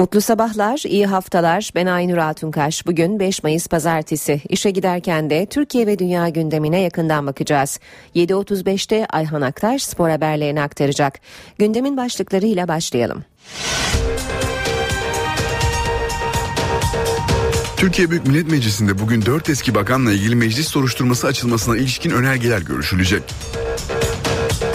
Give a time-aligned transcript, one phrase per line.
[0.00, 1.70] Mutlu sabahlar, iyi haftalar.
[1.74, 2.86] Ben Aynur Altunkaş.
[2.86, 4.40] Bugün 5 Mayıs Pazartesi.
[4.48, 7.80] İşe giderken de Türkiye ve dünya gündemine yakından bakacağız.
[8.14, 11.20] 7.35'te Ayhan Aktaş spor haberlerini aktaracak.
[11.58, 13.24] Gündemin başlıklarıyla başlayalım.
[17.76, 23.22] Türkiye Büyük Millet Meclisi'nde bugün 4 eski bakanla ilgili meclis soruşturması açılmasına ilişkin önergeler görüşülecek.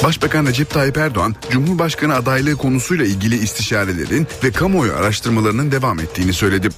[0.05, 6.69] Başbakan Recep Tayyip Erdoğan, Cumhurbaşkanı adaylığı konusuyla ilgili istişarelerin ve kamuoyu araştırmalarının devam ettiğini söyledi.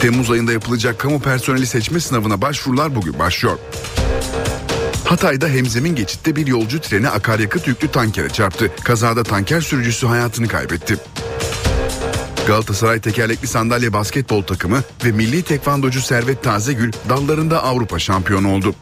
[0.00, 3.58] Temmuz ayında yapılacak kamu personeli seçme sınavına başvurular bugün başlıyor.
[5.04, 8.70] Hatay'da hemzemin geçitte bir yolcu treni akaryakıt yüklü tankere çarptı.
[8.84, 10.96] Kazada tanker sürücüsü hayatını kaybetti.
[12.46, 18.74] Galatasaray tekerlekli sandalye basketbol takımı ve milli tekvandocu Servet Tazegül dallarında Avrupa şampiyonu oldu.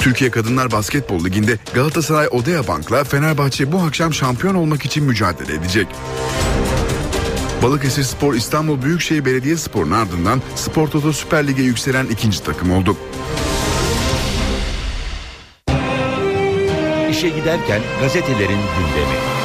[0.00, 5.86] Türkiye Kadınlar Basketbol Ligi'nde Galatasaray Odea Bank'la Fenerbahçe bu akşam şampiyon olmak için mücadele edecek.
[7.62, 12.96] Balıkesir Spor İstanbul Büyükşehir Belediyespor'un ardından Spor Toto Süper Lig'e yükselen ikinci takım oldu.
[17.10, 19.39] İşe giderken gazetelerin gündemi.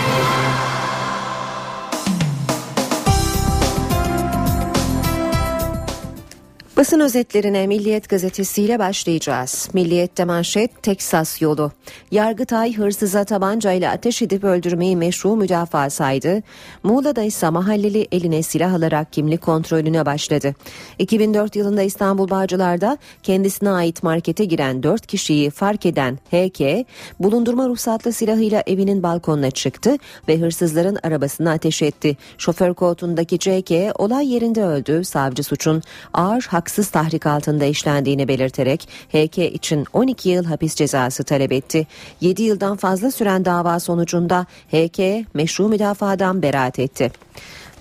[6.78, 9.70] Basın özetlerine Milliyet gazetesiyle başlayacağız.
[9.74, 11.72] Milliyet'te manşet Teksas yolu.
[12.12, 16.44] Yargıtay hırsıza tabancayla ateş edip öldürmeyi meşru müdafaa saydı.
[16.84, 20.56] Muğla'da ise mahalleli eline silah alarak kimlik kontrolüne başladı.
[21.00, 26.88] 2004 yılında İstanbul Bağcılar'da kendisine ait markete giren 4 kişiyi fark eden HK,
[27.20, 32.18] bulundurma ruhsatlı silahıyla evinin balkonuna çıktı ve hırsızların arabasına ateş etti.
[32.38, 35.06] Şoför koltuğundaki CK olay yerinde öldü.
[35.06, 35.82] Savcı suçun
[36.14, 41.88] ağır hak haksız tahrik altında işlendiğini belirterek HK için 12 yıl hapis cezası talep etti.
[42.22, 47.12] 7 yıldan fazla süren dava sonucunda HK meşru müdafadan beraat etti.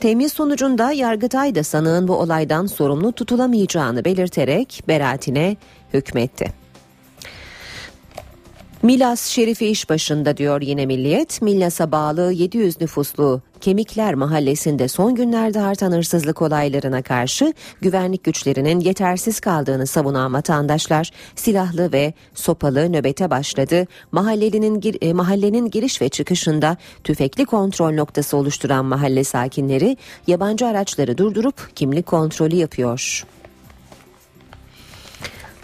[0.01, 5.57] Temiz sonucunda Yargıtay da sanığın bu olaydan sorumlu tutulamayacağını belirterek beraatine
[5.95, 6.64] hükmetti.
[8.85, 11.43] Milas Şerifi iş başında diyor yine Milliyet.
[11.43, 19.41] Milas'a bağlı 700 nüfuslu Kemikler Mahallesi'nde son günlerde artan hırsızlık olaylarına karşı güvenlik güçlerinin yetersiz
[19.41, 23.87] kaldığını savunan vatandaşlar silahlı ve sopalı nöbete başladı.
[24.13, 29.97] Mahallenin, e, mahallenin giriş ve çıkışında tüfekli kontrol noktası oluşturan mahalle sakinleri
[30.27, 33.25] yabancı araçları durdurup kimlik kontrolü yapıyor.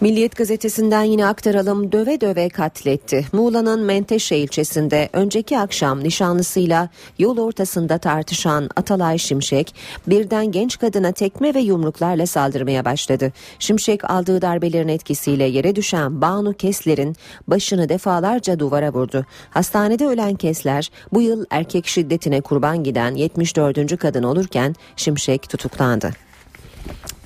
[0.01, 3.25] Milliyet gazetesinden yine aktaralım döve döve katletti.
[3.33, 6.89] Muğla'nın Menteşe ilçesinde önceki akşam nişanlısıyla
[7.19, 9.75] yol ortasında tartışan Atalay Şimşek
[10.07, 13.31] birden genç kadına tekme ve yumruklarla saldırmaya başladı.
[13.59, 17.15] Şimşek aldığı darbelerin etkisiyle yere düşen Banu Kesler'in
[17.47, 19.25] başını defalarca duvara vurdu.
[19.49, 23.97] Hastanede ölen Kesler bu yıl erkek şiddetine kurban giden 74.
[23.97, 26.11] kadın olurken Şimşek tutuklandı.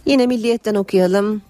[0.05, 1.41] Yine Milliyet'ten okuyalım.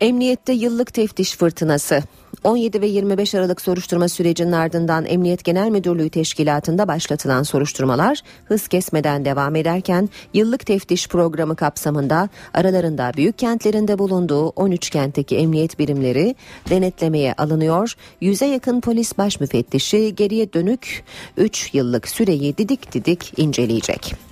[0.00, 2.02] Emniyette yıllık teftiş fırtınası.
[2.44, 9.24] 17 ve 25 Aralık soruşturma sürecinin ardından Emniyet Genel Müdürlüğü Teşkilatı'nda başlatılan soruşturmalar hız kesmeden
[9.24, 16.34] devam ederken yıllık teftiş programı kapsamında aralarında büyük kentlerinde bulunduğu 13 kentteki emniyet birimleri
[16.70, 17.94] denetlemeye alınıyor.
[18.20, 21.04] Yüze yakın polis baş müfettişi geriye dönük
[21.36, 24.29] 3 yıllık süreyi didik didik inceleyecek.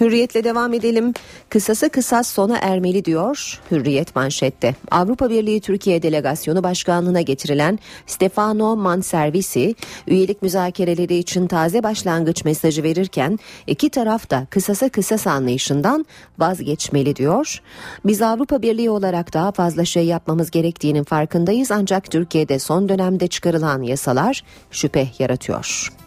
[0.00, 1.14] Hürriyetle devam edelim.
[1.48, 4.74] Kısası kısas sona ermeli diyor Hürriyet manşette.
[4.90, 9.74] Avrupa Birliği Türkiye Delegasyonu Başkanlığına getirilen Stefano Manservisi
[10.06, 16.06] üyelik müzakereleri için taze başlangıç mesajı verirken iki taraf da kısasa kısas anlayışından
[16.38, 17.62] vazgeçmeli diyor.
[18.04, 23.82] Biz Avrupa Birliği olarak daha fazla şey yapmamız gerektiğinin farkındayız ancak Türkiye'de son dönemde çıkarılan
[23.82, 25.97] yasalar şüphe yaratıyor.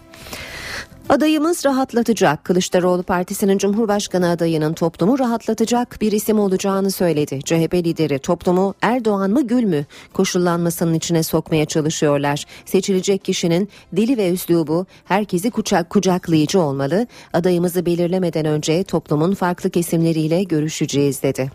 [1.11, 2.43] Adayımız rahatlatacak.
[2.43, 7.39] Kılıçdaroğlu Partisi'nin Cumhurbaşkanı adayının toplumu rahatlatacak bir isim olacağını söyledi.
[7.45, 12.45] CHP lideri toplumu Erdoğan mı Gül mü koşullanmasının içine sokmaya çalışıyorlar.
[12.65, 17.07] Seçilecek kişinin dili ve üslubu herkesi kucak kucaklayıcı olmalı.
[17.33, 21.51] Adayımızı belirlemeden önce toplumun farklı kesimleriyle görüşeceğiz dedi.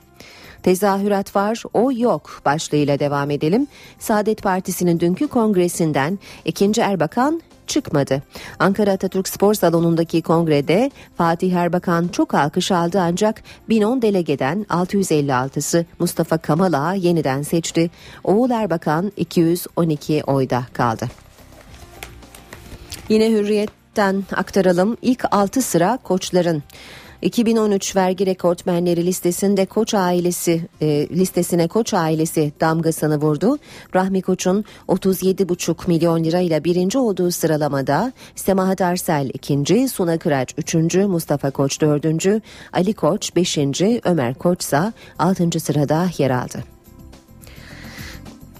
[0.62, 3.66] Tezahürat var, o yok başlığıyla devam edelim.
[3.98, 8.22] Saadet Partisi'nin dünkü kongresinden ikinci Erbakan çıkmadı.
[8.58, 16.38] Ankara Atatürk Spor Salonu'ndaki kongrede Fatih Erbakan çok alkış aldı ancak 1010 delegeden 656'sı Mustafa
[16.38, 17.90] Kamal'a yeniden seçti.
[18.24, 21.08] Oğul Erbakan 212 oyda kaldı.
[23.08, 24.96] Yine Hürriyet'ten aktaralım.
[25.02, 26.62] İlk 6 sıra koçların.
[27.26, 33.58] 2013 vergi rekortmenleri listesinde Koç ailesi e, listesine Koç ailesi damgasını vurdu.
[33.94, 41.50] Rahmi Koç'un 37,5 milyon lirayla birinci olduğu sıralamada Semahat Arsel ikinci, Suna Kıraç üçüncü, Mustafa
[41.50, 42.40] Koç dördüncü,
[42.72, 46.75] Ali Koç beşinci, Ömer Koç ise altıncı sırada yer aldı.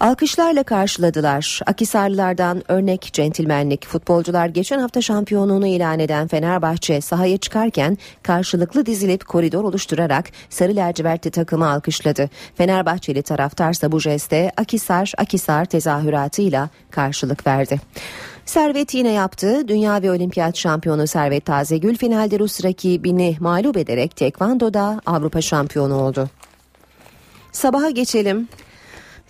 [0.01, 1.61] Alkışlarla karşıladılar.
[1.67, 9.65] Akisarlılardan örnek centilmenlik futbolcular geçen hafta şampiyonluğunu ilan eden Fenerbahçe sahaya çıkarken karşılıklı dizilip koridor
[9.65, 12.31] oluşturarak sarı lacivertli takımı alkışladı.
[12.55, 17.81] Fenerbahçeli taraftarsa bu jeste Akisar Akisar tezahüratıyla karşılık verdi.
[18.47, 19.69] Servet yine yaptı.
[19.69, 26.29] Dünya ve olimpiyat şampiyonu Servet Tazegül finalde Rus rakibini mağlup ederek tekvandoda Avrupa şampiyonu oldu.
[27.53, 28.49] Sabaha geçelim.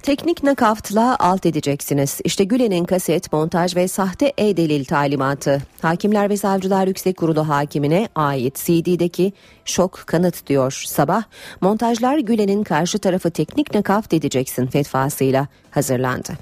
[0.06, 2.20] Teknik nakaftla alt edeceksiniz.
[2.24, 5.62] İşte Gülen'in kaset, montaj ve sahte e-delil talimatı.
[5.82, 9.32] Hakimler ve Savcılar Yüksek Kurulu hakimine ait CD'deki
[9.64, 11.22] şok kanıt diyor sabah.
[11.60, 16.32] Montajlar Gülen'in karşı tarafı teknik nakaft edeceksin fetvasıyla hazırlandı.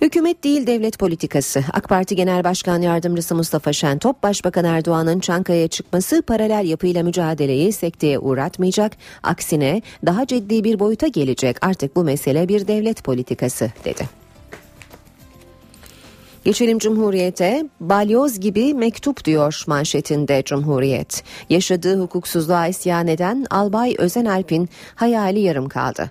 [0.00, 1.64] Hükümet değil devlet politikası.
[1.72, 8.18] AK Parti Genel Başkan Yardımcısı Mustafa Şentop, Başbakan Erdoğan'ın Çankaya'ya çıkması paralel yapıyla mücadeleyi sekteye
[8.18, 8.92] uğratmayacak.
[9.22, 11.66] Aksine daha ciddi bir boyuta gelecek.
[11.66, 14.08] Artık bu mesele bir devlet politikası dedi.
[16.44, 17.68] Geçelim Cumhuriyet'e.
[17.80, 21.24] Balyoz gibi mektup diyor manşetinde Cumhuriyet.
[21.50, 26.10] Yaşadığı hukuksuzluğa isyan eden Albay Özenalp'in hayali yarım kaldı.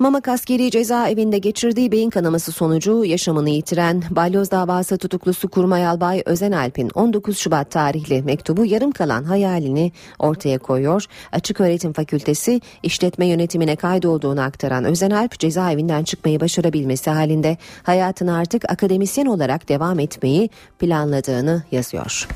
[0.00, 6.52] Mamak askeri cezaevinde geçirdiği beyin kanaması sonucu yaşamını yitiren balyoz davası tutuklusu Kurmay Albay Özen
[6.52, 11.04] Alp'in 19 Şubat tarihli mektubu yarım kalan hayalini ortaya koyuyor.
[11.32, 18.70] Açık Öğretim Fakültesi işletme yönetimine kaydolduğunu aktaran Özen Alp cezaevinden çıkmayı başarabilmesi halinde hayatını artık
[18.72, 22.28] akademisyen olarak devam etmeyi planladığını yazıyor.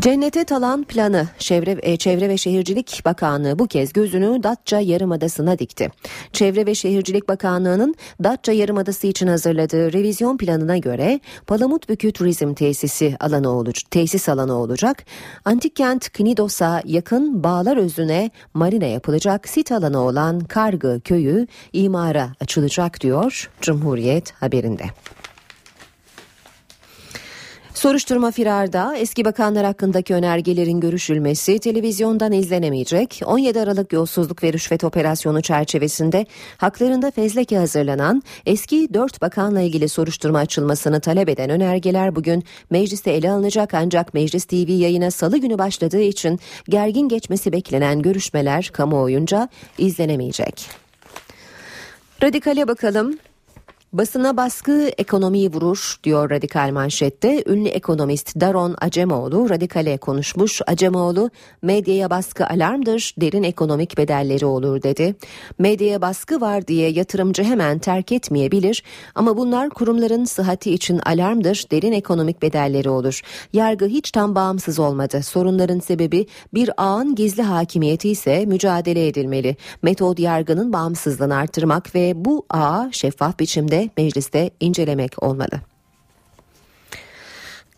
[0.00, 5.90] Cennete talan planı Çevre, e, Çevre ve Şehircilik Bakanlığı bu kez gözünü Datça Yarımadası'na dikti.
[6.32, 7.94] Çevre ve Şehircilik Bakanlığı'nın
[8.24, 15.04] Datça Yarımadası için hazırladığı revizyon planına göre Palamutbükü Turizm Tesisi alanı olacak, tesis alanı olacak.
[15.44, 23.00] Antik kent Knidos'a yakın Bağlar Özü'ne marina yapılacak sit alanı olan Kargı Köyü imara açılacak
[23.00, 24.84] diyor Cumhuriyet haberinde.
[27.84, 33.20] Soruşturma firarda eski bakanlar hakkındaki önergelerin görüşülmesi televizyondan izlenemeyecek.
[33.26, 36.26] 17 Aralık yolsuzluk ve rüşvet operasyonu çerçevesinde
[36.56, 43.30] haklarında fezleke hazırlanan eski 4 bakanla ilgili soruşturma açılmasını talep eden önergeler bugün mecliste ele
[43.30, 49.48] alınacak ancak Meclis TV yayına salı günü başladığı için gergin geçmesi beklenen görüşmeler kamuoyunca
[49.78, 50.66] izlenemeyecek.
[52.22, 53.18] Radikale bakalım.
[53.94, 57.44] Basına baskı ekonomiyi vurur diyor radikal manşette.
[57.46, 60.60] Ünlü ekonomist Daron Acemoğlu radikale konuşmuş.
[60.66, 61.30] Acemoğlu
[61.62, 65.14] medyaya baskı alarmdır derin ekonomik bedelleri olur dedi.
[65.58, 68.82] Medyaya baskı var diye yatırımcı hemen terk etmeyebilir
[69.14, 73.20] ama bunlar kurumların sıhhati için alarmdır derin ekonomik bedelleri olur.
[73.52, 75.22] Yargı hiç tam bağımsız olmadı.
[75.22, 79.56] Sorunların sebebi bir ağın gizli hakimiyeti ise mücadele edilmeli.
[79.82, 85.60] Metod yargının bağımsızlığını artırmak ve bu ağı şeffaf biçimde mecliste incelemek olmalı.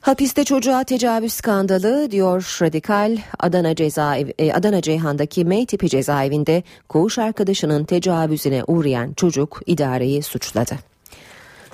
[0.06, 7.18] Hapiste çocuğa tecavüz skandalı diyor Radikal Adana cezaevi e, Adana Ceyhan'daki M tipi cezaevinde koğuş
[7.18, 10.74] arkadaşının tecavüzüne uğrayan çocuk idareyi suçladı.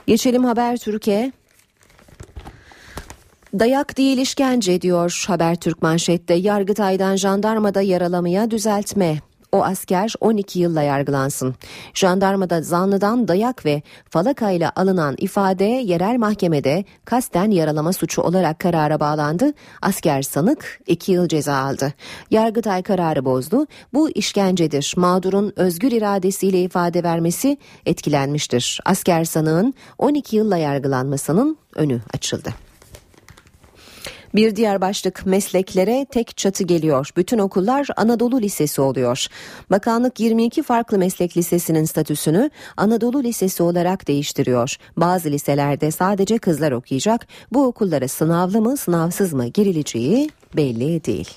[0.07, 1.33] Geçelim Haber Türkiye.
[3.59, 6.35] Dayak değil işkence diyor Habertürk manşette.
[6.35, 9.19] Yargıtay'dan jandarmada yaralamaya düzeltme
[9.53, 11.55] o asker 12 yılla yargılansın.
[11.95, 19.53] Jandarmada zanlıdan dayak ve falakayla alınan ifade yerel mahkemede kasten yaralama suçu olarak karara bağlandı.
[19.83, 21.93] Asker sanık 2 yıl ceza aldı.
[22.31, 23.67] Yargıtay kararı bozdu.
[23.95, 24.95] Bu işkencedir.
[24.97, 27.57] Mağdurun özgür iradesiyle ifade vermesi
[27.87, 28.81] etkilenmiştir.
[28.85, 32.72] Asker sanığın 12 yılla yargılanmasının önü açıldı.
[34.35, 37.11] Bir diğer başlık mesleklere tek çatı geliyor.
[37.17, 39.27] Bütün okullar Anadolu Lisesi oluyor.
[39.71, 44.77] Bakanlık 22 farklı meslek lisesinin statüsünü Anadolu Lisesi olarak değiştiriyor.
[44.97, 47.27] Bazı liselerde sadece kızlar okuyacak.
[47.53, 51.29] Bu okullara sınavlı mı sınavsız mı girileceği belli değil.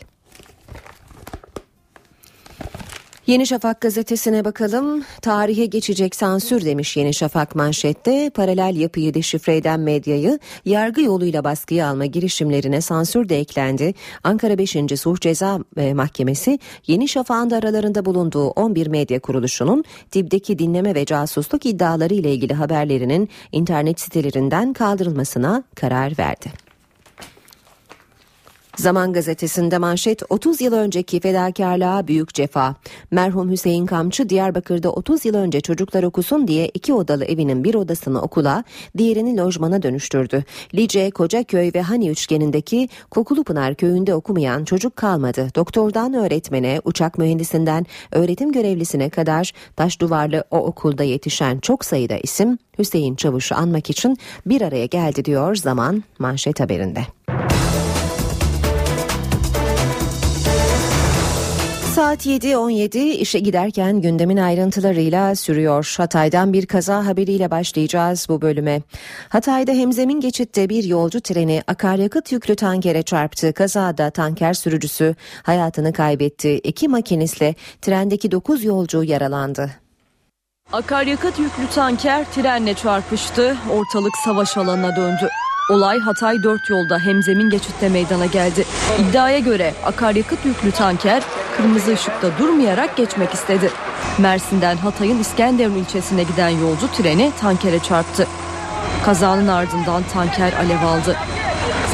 [3.28, 5.04] Yeni Şafak gazetesine bakalım.
[5.22, 8.30] Tarihe geçecek sansür demiş Yeni Şafak manşette.
[8.30, 13.94] Paralel yapıyı deşifre eden medyayı yargı yoluyla baskıya alma girişimlerine sansür de eklendi.
[14.24, 14.78] Ankara 5.
[14.98, 21.06] Suç Ceza e, Mahkemesi Yeni Şafak'ın da aralarında bulunduğu 11 medya kuruluşunun dipdeki dinleme ve
[21.06, 26.65] casusluk iddiaları ile ilgili haberlerinin internet sitelerinden kaldırılmasına karar verdi.
[28.78, 32.76] Zaman gazetesinde manşet 30 yıl önceki fedakarlığa büyük cefa.
[33.12, 38.22] Merhum Hüseyin Kamçı Diyarbakır'da 30 yıl önce çocuklar okusun diye iki odalı evinin bir odasını
[38.22, 38.64] okula,
[38.98, 40.44] diğerini lojmana dönüştürdü.
[40.74, 45.48] Lice, Kocaköy ve Hani üçgenindeki Kokulupınar köyünde okumayan çocuk kalmadı.
[45.56, 52.58] Doktordan öğretmene, uçak mühendisinden öğretim görevlisine kadar taş duvarlı o okulda yetişen çok sayıda isim
[52.80, 57.02] Hüseyin Çavuş'u anmak için bir araya geldi diyor Zaman manşet haberinde.
[62.06, 65.94] Saat 7.17 işe giderken gündemin ayrıntılarıyla sürüyor.
[65.98, 68.82] Hatay'dan bir kaza haberiyle başlayacağız bu bölüme.
[69.30, 73.54] Hatay'da hemzemin geçitte bir yolcu treni akaryakıt yüklü tankere çarptı.
[73.54, 76.60] Kazada tanker sürücüsü hayatını kaybetti.
[76.64, 79.72] İki makinistle trendeki 9 yolcu yaralandı.
[80.72, 83.58] Akaryakıt yüklü tanker trenle çarpıştı.
[83.72, 85.30] Ortalık savaş alanına döndü.
[85.70, 88.66] Olay Hatay dört yolda hemzemin geçitte meydana geldi.
[89.00, 91.24] İddiaya göre akaryakıt yüklü tanker
[91.58, 93.72] kırmızı ışıkta durmayarak geçmek istedi.
[94.18, 98.28] Mersin'den Hatay'ın İskenderun ilçesine giden yolcu treni tankere çarptı.
[99.06, 101.18] Kazanın ardından tanker alev aldı.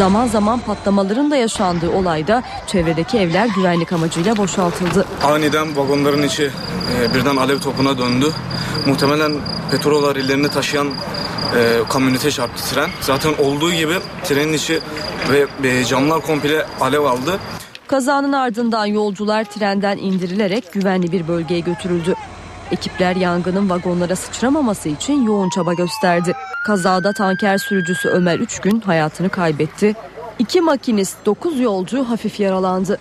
[0.02, 5.06] Zaman zaman patlamaların da yaşandığı olayda çevredeki evler güvenlik amacıyla boşaltıldı.
[5.24, 8.26] Aniden vagonların içi e, birden alev topuna döndü.
[8.88, 9.32] Muhtemelen
[9.72, 12.90] petrol varillerini taşıyan e, kamyonete çarptı tren.
[13.02, 13.94] Zaten olduğu gibi
[14.24, 14.80] trenin içi
[15.32, 17.40] ve e, camlar komple alev aldı.
[17.88, 22.16] Kazanın ardından yolcular trenden indirilerek güvenli bir bölgeye götürüldü.
[22.72, 26.34] Ekipler yangının vagonlara sıçramaması için yoğun çaba gösterdi.
[26.66, 29.96] Kazada tanker sürücüsü Ömer Üçgün hayatını kaybetti.
[30.40, 33.00] İki makinist 9 yolcu hafif yaralandı.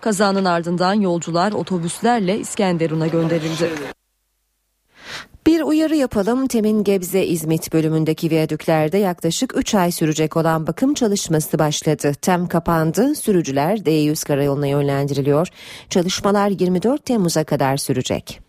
[0.00, 3.70] Kazanın ardından yolcular otobüslerle İskenderun'a gönderildi.
[5.46, 6.46] Bir uyarı yapalım.
[6.46, 12.12] Temin Gebze İzmit bölümündeki viyadüklerde yaklaşık 3 ay sürecek olan bakım çalışması başladı.
[12.22, 13.14] Tem kapandı.
[13.14, 15.48] Sürücüler D100 karayoluna yönlendiriliyor.
[15.90, 18.41] Çalışmalar 24 Temmuz'a kadar sürecek.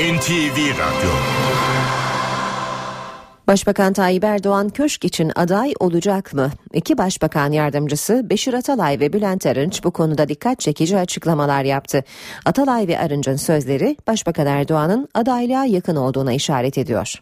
[0.00, 1.10] NTV Radyo
[3.46, 6.50] Başbakan Tayyip Erdoğan köşk için aday olacak mı?
[6.72, 12.04] İki başbakan yardımcısı Beşir Atalay ve Bülent Arınç bu konuda dikkat çekici açıklamalar yaptı.
[12.46, 17.14] Atalay ve Arınç'ın sözleri Başbakan Erdoğan'ın adaylığa yakın olduğuna işaret ediyor.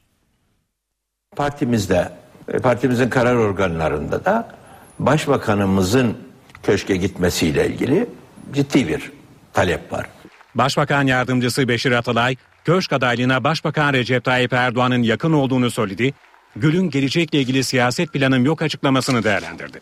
[1.37, 2.12] Partimizde,
[2.62, 4.49] partimizin karar organlarında da
[4.99, 6.16] başbakanımızın
[6.62, 8.06] köşke gitmesiyle ilgili
[8.52, 9.12] ciddi bir
[9.52, 10.06] talep var.
[10.54, 12.37] Başbakan yardımcısı Beşir Atalay,
[12.68, 16.14] köşk adaylığına Başbakan Recep Tayyip Erdoğan'ın yakın olduğunu söyledi.
[16.56, 19.80] Gül'ün gelecekle ilgili siyaset planım yok açıklamasını değerlendirdi.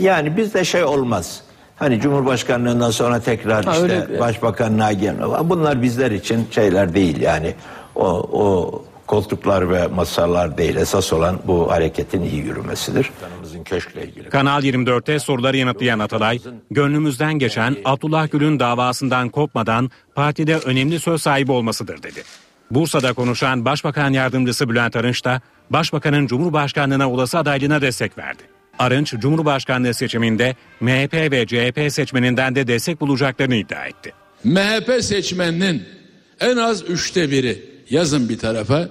[0.00, 1.40] Yani bizde şey olmaz.
[1.76, 4.20] Hani Cumhurbaşkanlığından sonra tekrar ha, işte öyle.
[4.20, 5.24] başbakanlığa gelme.
[5.44, 7.54] Bunlar bizler için şeyler değil yani.
[7.94, 10.76] O, o koltuklar ve masalar değil.
[10.76, 13.10] Esas olan bu hareketin iyi yürümesidir.
[13.64, 14.28] Köşkle ilgili.
[14.28, 16.40] Kanal 24'te soruları yanıtlayan Atalay,
[16.70, 22.22] gönlümüzden geçen Abdullah Gül'ün davasından kopmadan partide önemli söz sahibi olmasıdır dedi.
[22.70, 25.40] Bursa'da konuşan Başbakan Yardımcısı Bülent Arınç da
[25.70, 28.42] Başbakanın Cumhurbaşkanlığına olası adaylığına destek verdi.
[28.78, 34.12] Arınç, Cumhurbaşkanlığı seçiminde MHP ve CHP seçmeninden de destek bulacaklarını iddia etti.
[34.44, 35.82] MHP seçmeninin
[36.40, 38.88] en az üçte biri yazın bir tarafa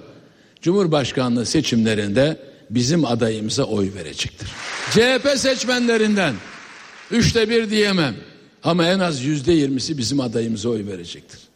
[0.62, 4.48] Cumhurbaşkanlığı seçimlerinde bizim adayımıza oy verecektir.
[4.90, 6.34] CHP seçmenlerinden
[7.10, 8.16] üçte bir diyemem
[8.62, 11.49] ama en az yüzde yirmisi bizim adayımıza oy verecektir.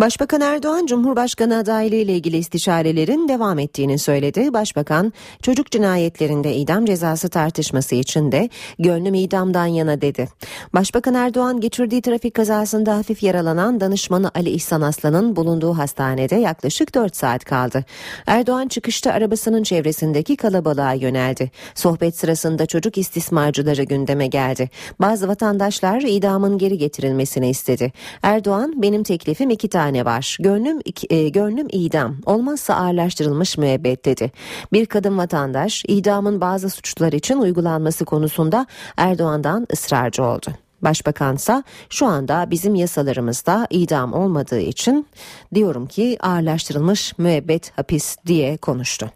[0.00, 4.52] Başbakan Erdoğan Cumhurbaşkanı adaylığı ile ilgili istişarelerin devam ettiğini söyledi.
[4.52, 5.12] Başbakan
[5.42, 10.28] çocuk cinayetlerinde idam cezası tartışması için de gönlüm idamdan yana dedi.
[10.74, 17.16] Başbakan Erdoğan geçirdiği trafik kazasında hafif yaralanan danışmanı Ali İhsan Aslan'ın bulunduğu hastanede yaklaşık 4
[17.16, 17.84] saat kaldı.
[18.26, 21.50] Erdoğan çıkışta arabasının çevresindeki kalabalığa yöneldi.
[21.74, 24.70] Sohbet sırasında çocuk istismarcıları gündeme geldi.
[25.00, 27.92] Bazı vatandaşlar idamın geri getirilmesini istedi.
[28.22, 30.36] Erdoğan benim teklifim iki tane tane var.
[30.40, 30.80] Gönlüm,
[31.10, 32.16] e, gönlüm idam.
[32.26, 34.32] Olmazsa ağırlaştırılmış müebbet dedi.
[34.72, 38.66] Bir kadın vatandaş idamın bazı suçlar için uygulanması konusunda
[38.96, 40.46] Erdoğan'dan ısrarcı oldu.
[40.82, 45.06] Başbakansa şu anda bizim yasalarımızda idam olmadığı için
[45.54, 49.10] diyorum ki ağırlaştırılmış müebbet hapis diye konuştu.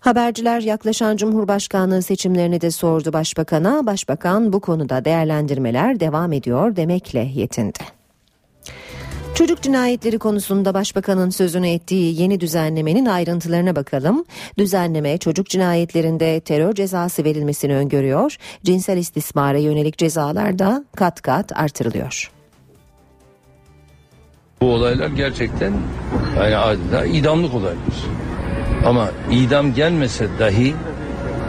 [0.00, 3.86] Haberciler yaklaşan Cumhurbaşkanlığı seçimlerini de sordu Başbakan'a.
[3.86, 8.01] Başbakan bu konuda değerlendirmeler devam ediyor demekle yetindi.
[9.42, 14.24] Çocuk cinayetleri konusunda başbakanın sözünü ettiği yeni düzenlemenin ayrıntılarına bakalım.
[14.58, 18.36] Düzenleme çocuk cinayetlerinde terör cezası verilmesini öngörüyor.
[18.64, 22.30] Cinsel istismara yönelik cezalar da kat kat artırılıyor.
[24.60, 25.72] Bu olaylar gerçekten
[26.38, 27.76] yani adeta idamlık olaylar.
[28.86, 30.74] Ama idam gelmese dahi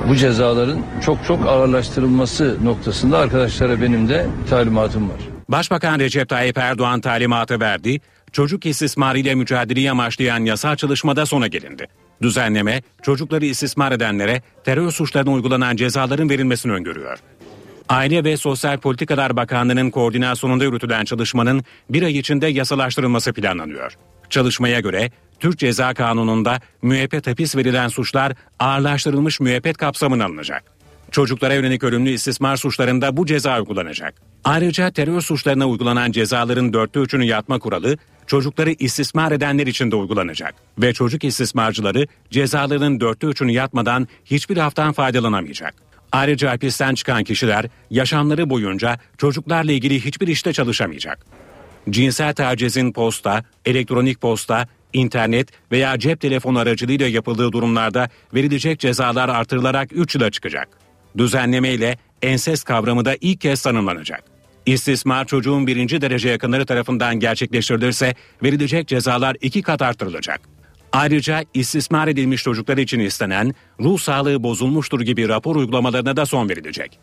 [0.10, 5.33] bu cezaların çok çok ağırlaştırılması noktasında arkadaşlara benim de talimatım var.
[5.50, 8.02] Başbakan Recep Tayyip Erdoğan talimatı verdi.
[8.32, 11.88] Çocuk istismarıyla mücadeleyi amaçlayan yasa çalışmada sona gelindi.
[12.22, 17.20] Düzenleme çocukları istismar edenlere terör suçlarına uygulanan cezaların verilmesini öngörüyor.
[17.90, 23.98] Aile ve Sosyal Politikalar Bakanlığı'nın koordinasyonunda yürütülen çalışmanın bir ay içinde yasalaştırılması planlanıyor.
[24.30, 30.64] Çalışmaya göre Türk Ceza Kanunu'nda müebbet hapis verilen suçlar ağırlaştırılmış müebbet kapsamına alınacak.
[31.14, 34.14] Çocuklara yönelik ölümlü istismar suçlarında bu ceza uygulanacak.
[34.44, 40.56] Ayrıca terör suçlarına uygulanan cezaların dörtte üçünü yatma kuralı çocukları istismar edenler için de uygulanacak.
[40.78, 45.74] Ve çocuk istismarcıları cezalarının dörtte üçünü yatmadan hiçbir haftan faydalanamayacak.
[46.12, 51.26] Ayrıca hapisten çıkan kişiler yaşamları boyunca çocuklarla ilgili hiçbir işte çalışamayacak.
[51.90, 59.90] Cinsel tacizin posta, elektronik posta, internet veya cep telefonu aracılığıyla yapıldığı durumlarda verilecek cezalar artırılarak
[59.92, 60.83] 3 yıla çıkacak.
[61.18, 64.24] Düzenleme ile ensest kavramı da ilk kez tanımlanacak.
[64.66, 70.42] İstismar çocuğun birinci derece yakınları tarafından gerçekleştirilirse verilecek cezalar iki kat artırılacak.
[70.92, 77.00] Ayrıca istismar edilmiş çocuklar için istenen ruh sağlığı bozulmuştur gibi rapor uygulamalarına da son verilecek.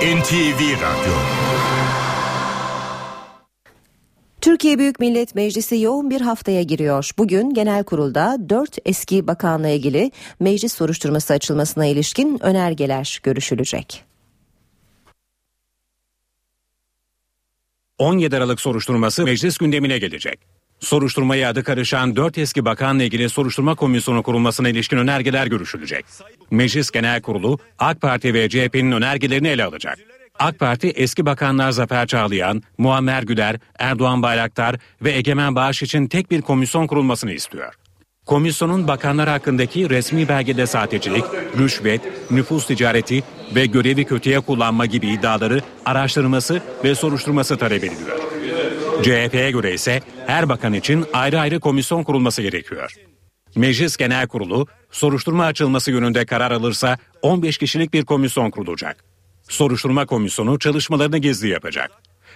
[0.00, 1.39] NTV Radyo
[4.40, 7.10] Türkiye Büyük Millet Meclisi yoğun bir haftaya giriyor.
[7.18, 14.04] Bugün genel kurulda 4 eski bakanla ilgili meclis soruşturması açılmasına ilişkin önergeler görüşülecek.
[17.98, 20.40] 17 Aralık soruşturması meclis gündemine gelecek.
[20.80, 26.04] Soruşturmaya adı karışan 4 eski bakanla ilgili soruşturma komisyonu kurulmasına ilişkin önergeler görüşülecek.
[26.50, 29.98] Meclis Genel Kurulu AK Parti ve CHP'nin önergelerini ele alacak.
[30.40, 36.30] AK Parti eski bakanlar Zafer Çağlayan, Muammer Güler, Erdoğan Bayraktar ve Egemen Bağış için tek
[36.30, 37.74] bir komisyon kurulmasını istiyor.
[38.26, 41.24] Komisyonun bakanlar hakkındaki resmi belgede sahtecilik,
[41.58, 43.22] rüşvet, nüfus ticareti
[43.54, 48.18] ve görevi kötüye kullanma gibi iddiaları araştırması ve soruşturması talep ediliyor.
[49.02, 52.94] CHP'ye göre ise her bakan için ayrı ayrı komisyon kurulması gerekiyor.
[53.56, 59.10] Meclis Genel Kurulu soruşturma açılması yönünde karar alırsa 15 kişilik bir komisyon kurulacak.
[59.50, 61.90] Soruşturma komisyonu çalışmalarını gizli yapacak.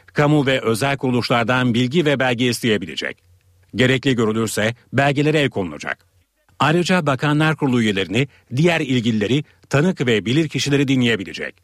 [0.06, 3.22] Kamu ve özel kuruluşlardan bilgi ve belge isteyebilecek.
[3.74, 6.06] Gerekli görülürse belgelere el konulacak.
[6.58, 11.54] Ayrıca Bakanlar Kurulu üyelerini, diğer ilgilileri, tanık ve bilir kişileri dinleyebilecek.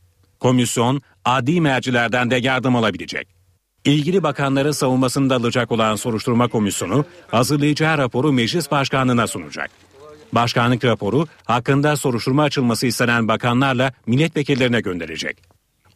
[0.41, 3.29] Komisyon, adi mercilerden de yardım alabilecek.
[3.85, 9.90] İlgili bakanların savunmasında alacak olan soruşturma komisyonu hazırlayacağı raporu meclis başkanlığına sunacak.
[10.33, 15.37] Başkanlık raporu hakkında soruşturma açılması istenen bakanlarla milletvekillerine gönderecek.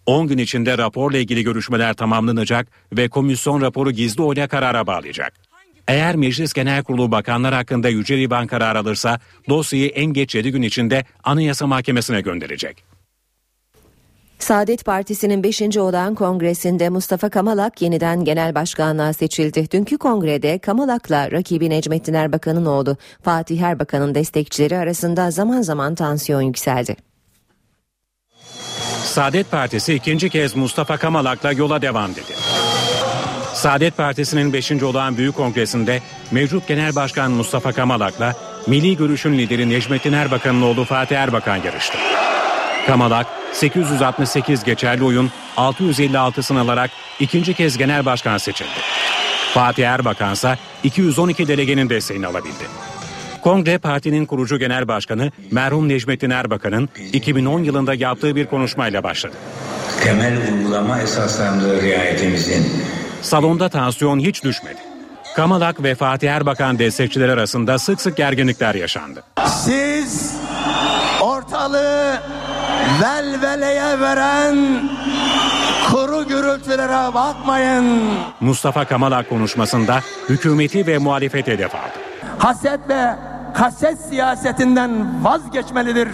[0.07, 5.33] 10 gün içinde raporla ilgili görüşmeler tamamlanacak ve komisyon raporu gizli oyla karara bağlayacak.
[5.89, 10.63] Eğer Meclis Genel Kurulu bakanlar hakkında Yüce Divan karar alırsa dosyayı en geç 7 gün
[10.63, 12.94] içinde Anayasa Mahkemesi'ne gönderecek.
[14.39, 15.63] Saadet Partisi'nin 5.
[15.63, 19.71] Odan Kongresi'nde Mustafa Kamalak yeniden genel başkanlığa seçildi.
[19.71, 26.97] Dünkü kongrede Kamalak'la rakibi Necmettin Erbakan'ın oğlu Fatih Erbakan'ın destekçileri arasında zaman zaman tansiyon yükseldi.
[29.05, 32.33] Saadet Partisi ikinci kez Mustafa Kamalak'la yola devam dedi.
[33.55, 34.73] Saadet Partisi'nin 5.
[34.73, 38.35] olağan büyük kongresinde mevcut genel başkan Mustafa Kamalak'la
[38.67, 41.99] Milli Görüş'ün lideri Necmettin Erbakan'ın oğlu Fatih Erbakan yarıştı.
[42.87, 48.69] Kamalak 868 geçerli oyun 656'sını alarak ikinci kez genel başkan seçildi.
[49.55, 52.65] Fatih Erbakan ise 212 delegenin desteğini alabildi.
[53.43, 59.35] Kongre partinin kurucu genel başkanı merhum Necmettin Erbakan'ın 2010 yılında yaptığı bir konuşmayla başladı.
[60.05, 62.67] Temel uygulama esaslarında riayetimizin.
[63.23, 64.79] Salonda tansiyon hiç düşmedi.
[65.37, 69.23] Kamalak ve Fatih Erbakan destekçileri arasında sık sık gerginlikler yaşandı.
[69.65, 70.37] Siz
[71.21, 72.21] ortalığı
[73.03, 74.57] velveleye veren
[75.91, 78.11] kuru gürültülere bakmayın.
[78.41, 81.93] Mustafa Kamalak konuşmasında hükümeti ve muhalefet hedef aldı.
[82.39, 83.15] Haset ve
[83.55, 86.09] kaset siyasetinden vazgeçmelidir.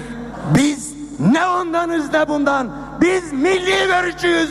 [0.54, 2.72] Biz ne ondanız ne bundan.
[3.00, 4.50] Biz milli görüşçüyüz.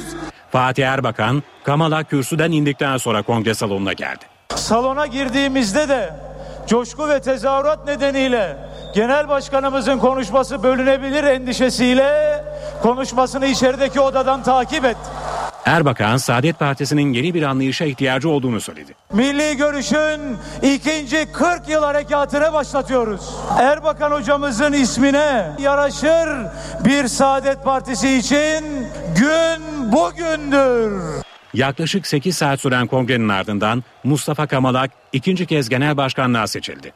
[0.51, 4.25] Fatih Erbakan, Kamala kürsüden indikten sonra kongre salonuna geldi.
[4.55, 6.13] Salona girdiğimizde de
[6.67, 8.57] coşku ve tezahürat nedeniyle
[8.93, 12.43] genel başkanımızın konuşması bölünebilir endişesiyle
[12.81, 14.97] konuşmasını içerideki odadan takip et.
[15.65, 18.95] Erbakan, Saadet Partisi'nin yeni bir anlayışa ihtiyacı olduğunu söyledi.
[19.13, 23.35] Milli görüşün ikinci 40 yıl harekatını başlatıyoruz.
[23.59, 26.29] Erbakan hocamızın ismine yaraşır
[26.85, 31.01] bir Saadet Partisi için gün bugündür.
[31.53, 36.93] Yaklaşık 8 saat süren kongrenin ardından Mustafa Kamalak ikinci kez genel başkanlığa seçildi.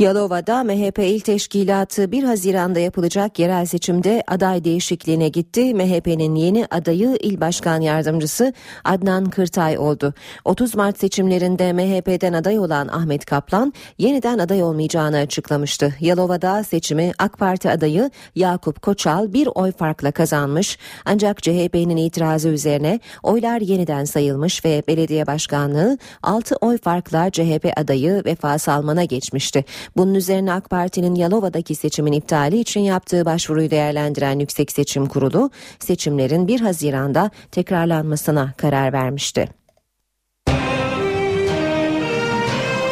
[0.00, 5.74] Yalova'da MHP il teşkilatı 1 Haziran'da yapılacak yerel seçimde aday değişikliğine gitti.
[5.74, 8.52] MHP'nin yeni adayı il başkan yardımcısı
[8.84, 10.14] Adnan Kırtay oldu.
[10.44, 15.94] 30 Mart seçimlerinde MHP'den aday olan Ahmet Kaplan yeniden aday olmayacağını açıklamıştı.
[16.00, 20.78] Yalova'da seçimi AK Parti adayı Yakup Koçal bir oy farkla kazanmış.
[21.04, 28.22] Ancak CHP'nin itirazı üzerine oylar yeniden sayılmış ve belediye başkanlığı 6 oy farkla CHP adayı
[28.24, 29.64] Vefa Salman'a geçmişti.
[29.96, 36.48] Bunun üzerine AK Parti'nin Yalova'daki seçimin iptali için yaptığı başvuruyu değerlendiren Yüksek Seçim Kurulu seçimlerin
[36.48, 39.48] 1 Haziran'da tekrarlanmasına karar vermişti.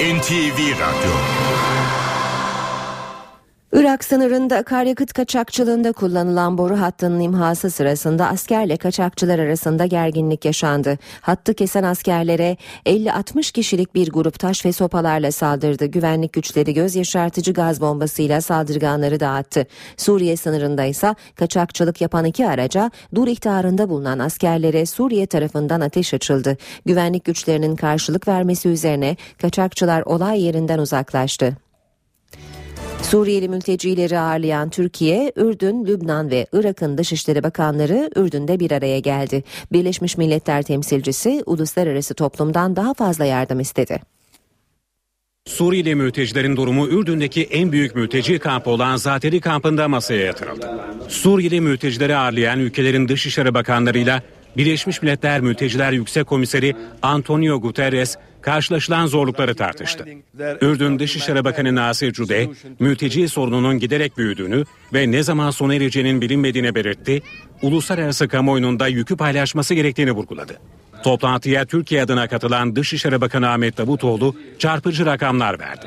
[0.01, 1.48] NTV Radyo
[3.73, 10.99] Irak sınırında akaryakıt kaçakçılığında kullanılan boru hattının imhası sırasında askerle kaçakçılar arasında gerginlik yaşandı.
[11.21, 15.87] Hattı kesen askerlere 50-60 kişilik bir grup taş ve sopalarla saldırdı.
[15.87, 19.67] Güvenlik güçleri göz yaşartıcı gaz bombasıyla saldırganları dağıttı.
[19.97, 26.57] Suriye sınırında ise kaçakçılık yapan iki araca dur ihtarında bulunan askerlere Suriye tarafından ateş açıldı.
[26.87, 31.68] Güvenlik güçlerinin karşılık vermesi üzerine kaçakçılar olay yerinden uzaklaştı.
[33.03, 39.45] Suriyeli mültecileri ağırlayan Türkiye, Ürdün, Lübnan ve Irak'ın Dışişleri Bakanları Ürdün'de bir araya geldi.
[39.73, 44.01] Birleşmiş Milletler temsilcisi uluslararası toplumdan daha fazla yardım istedi.
[45.47, 50.81] Suriyeli mültecilerin durumu Ürdün'deki en büyük mülteci kampı olan Zateri kampında masaya yatırıldı.
[51.09, 54.23] Suriyeli mültecileri ağırlayan ülkelerin Dışişleri Bakanlarıyla
[54.59, 60.05] Birleşmiş Milletler Mülteciler Yüksek Komiseri Antonio Guterres karşılaşılan zorlukları tartıştı.
[60.61, 66.75] Ürdün Dışişleri Bakanı Nasir Cude, mülteci sorununun giderek büyüdüğünü ve ne zaman sona ereceğinin bilinmediğini
[66.75, 67.23] belirtti,
[67.63, 70.61] uluslararası kamuoyunun da yükü paylaşması gerektiğini vurguladı.
[71.03, 75.87] Toplantıya Türkiye adına katılan Dışişleri Bakanı Ahmet Davutoğlu çarpıcı rakamlar verdi.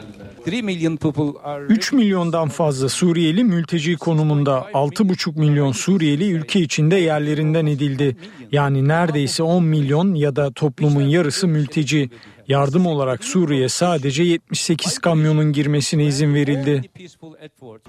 [1.70, 8.16] 3 milyondan fazla Suriyeli mülteci konumunda 6,5 milyon Suriyeli ülke içinde yerlerinden edildi.
[8.52, 12.10] Yani neredeyse 10 milyon ya da toplumun yarısı mülteci.
[12.48, 16.82] Yardım olarak Suriye sadece 78 kamyonun girmesine izin verildi.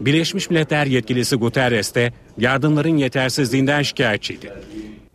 [0.00, 4.52] Birleşmiş Milletler yetkilisi Guterres de yardımların yetersizliğinden şikayetçiydi.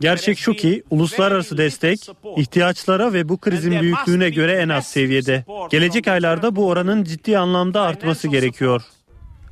[0.00, 5.44] Gerçek şu ki uluslararası destek ihtiyaçlara ve bu krizin büyüklüğüne göre en az seviyede.
[5.70, 8.82] Gelecek aylarda bu oranın ciddi anlamda artması gerekiyor.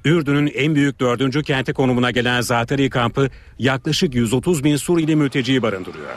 [0.05, 6.17] Ürdün'ün en büyük dördüncü kenti konumuna gelen Zatari kampı yaklaşık 130 bin Suriyeli mülteciyi barındırıyor.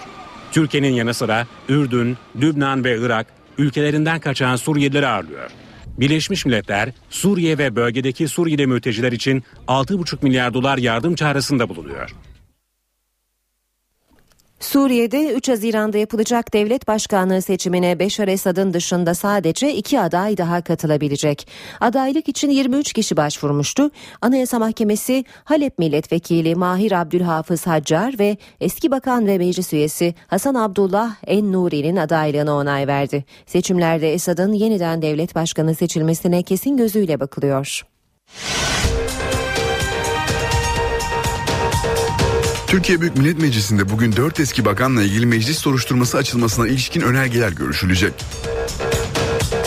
[0.51, 5.49] Türkiye'nin yanı sıra Ürdün, Lübnan ve Irak ülkelerinden kaçan Suriyelileri ağırlıyor.
[5.87, 12.15] Birleşmiş Milletler Suriye ve bölgedeki Suriyeli mülteciler için 6,5 milyar dolar yardım çağrısında bulunuyor.
[14.59, 21.47] Suriye'de 3 Haziran'da yapılacak devlet başkanlığı seçimine Beşar Esad'ın dışında sadece iki aday daha katılabilecek.
[21.79, 23.91] Adaylık için 23 kişi başvurmuştu.
[24.21, 31.15] Anayasa Mahkemesi Halep Milletvekili Mahir Abdülhafız Haccar ve eski bakan ve meclis üyesi Hasan Abdullah
[31.27, 33.25] En Nuri'nin adaylığına onay verdi.
[33.45, 37.83] Seçimlerde Esad'ın yeniden devlet başkanı seçilmesine kesin gözüyle bakılıyor.
[42.69, 48.13] Türkiye Büyük Millet Meclisi'nde bugün 4 eski bakanla ilgili meclis soruşturması açılmasına ilişkin önergeler görüşülecek.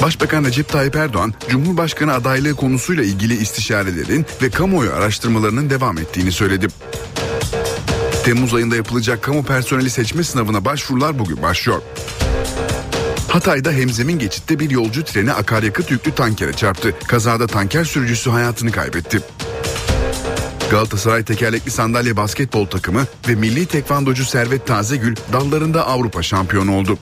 [0.03, 6.67] Başbakan Recep Tayyip Erdoğan, Cumhurbaşkanı adaylığı konusuyla ilgili istişarelerin ve kamuoyu araştırmalarının devam ettiğini söyledi.
[8.25, 11.83] Temmuz ayında yapılacak kamu personeli seçme sınavına başvurular bugün başlıyor.
[13.29, 16.95] Hatay'da hemzemin geçitte bir yolcu treni akaryakıt yüklü tankere çarptı.
[17.09, 19.21] Kazada tanker sürücüsü hayatını kaybetti.
[20.73, 26.99] Galatasaray tekerlekli sandalye basketbol takımı ve milli tekvandocu Servet Tazegül dallarında Avrupa şampiyonu oldu.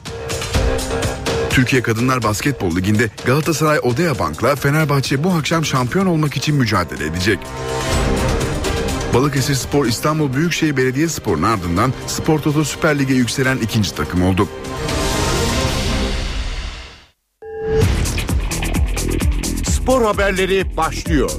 [1.51, 7.39] Türkiye Kadınlar Basketbol Ligi'nde Galatasaray Odea Bank'la Fenerbahçe bu akşam şampiyon olmak için mücadele edecek.
[9.15, 14.49] Balıkesir Spor İstanbul Büyükşehir Belediyespor'un ardından Spor Toto Süper Lig'e yükselen ikinci takım oldu.
[19.65, 21.31] Spor haberleri başlıyor.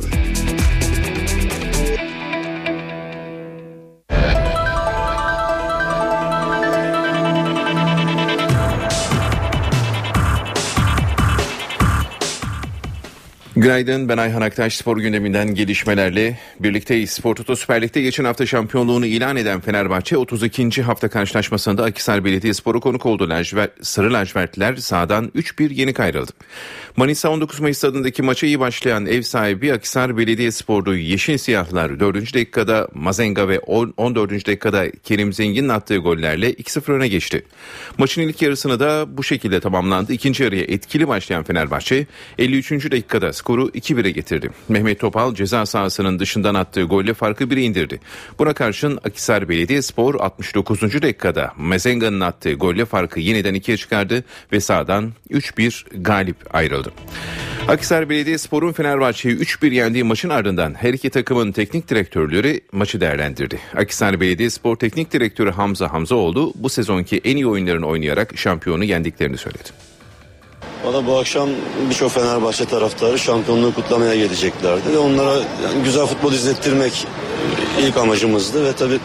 [13.55, 17.09] Günaydın ben Ayhan Aktaş spor gündeminden gelişmelerle birlikteyiz.
[17.09, 20.81] Spor Toto Süper Lig'de geçen hafta şampiyonluğunu ilan eden Fenerbahçe 32.
[20.81, 23.29] hafta karşılaşmasında Akisar Belediyespor'u konuk oldu.
[23.29, 26.31] Lajver, Sarı lacivertliler sahadan 3-1 yenik ayrıldı.
[26.95, 30.95] Manisa 19 Mayıs stadındaki maça iyi başlayan ev sahibi Akisar Belediyespor'du.
[30.95, 32.33] Yeşil Siyahlar 4.
[32.33, 34.31] dakikada Mazenga ve 14.
[34.31, 37.45] dakikada Kerim Zengin'in attığı gollerle 2-0 öne geçti.
[37.97, 40.13] Maçın ilk yarısını da bu şekilde tamamlandı.
[40.13, 42.71] İkinci yarıya etkili başlayan Fenerbahçe 53.
[42.71, 44.49] dakikada skoru 2-1'e getirdi.
[44.69, 47.99] Mehmet Topal ceza sahasının dışından attığı golle farkı 1'e indirdi.
[48.39, 50.81] Buna karşın Akisar Belediyespor 69.
[50.81, 56.80] dakikada Mezenga'nın attığı golle farkı yeniden 2'ye çıkardı ve sahadan 3-1 galip ayrıldı.
[57.67, 63.59] Akisar Belediyespor'un Fenerbahçe'yi 3-1 yendiği maçın ardından her iki takımın teknik direktörleri maçı değerlendirdi.
[63.77, 69.69] Akisar Belediyespor Teknik Direktörü Hamza Hamzaoğlu bu sezonki en iyi oyunlarını oynayarak şampiyonu yendiklerini söyledi.
[70.85, 71.49] Valla bu akşam
[71.89, 75.39] birçok Fenerbahçe taraftarı şampiyonluğu kutlamaya geleceklerdi onlara
[75.83, 77.07] güzel futbol izlettirmek
[77.81, 78.99] ilk amacımızdı ve tabii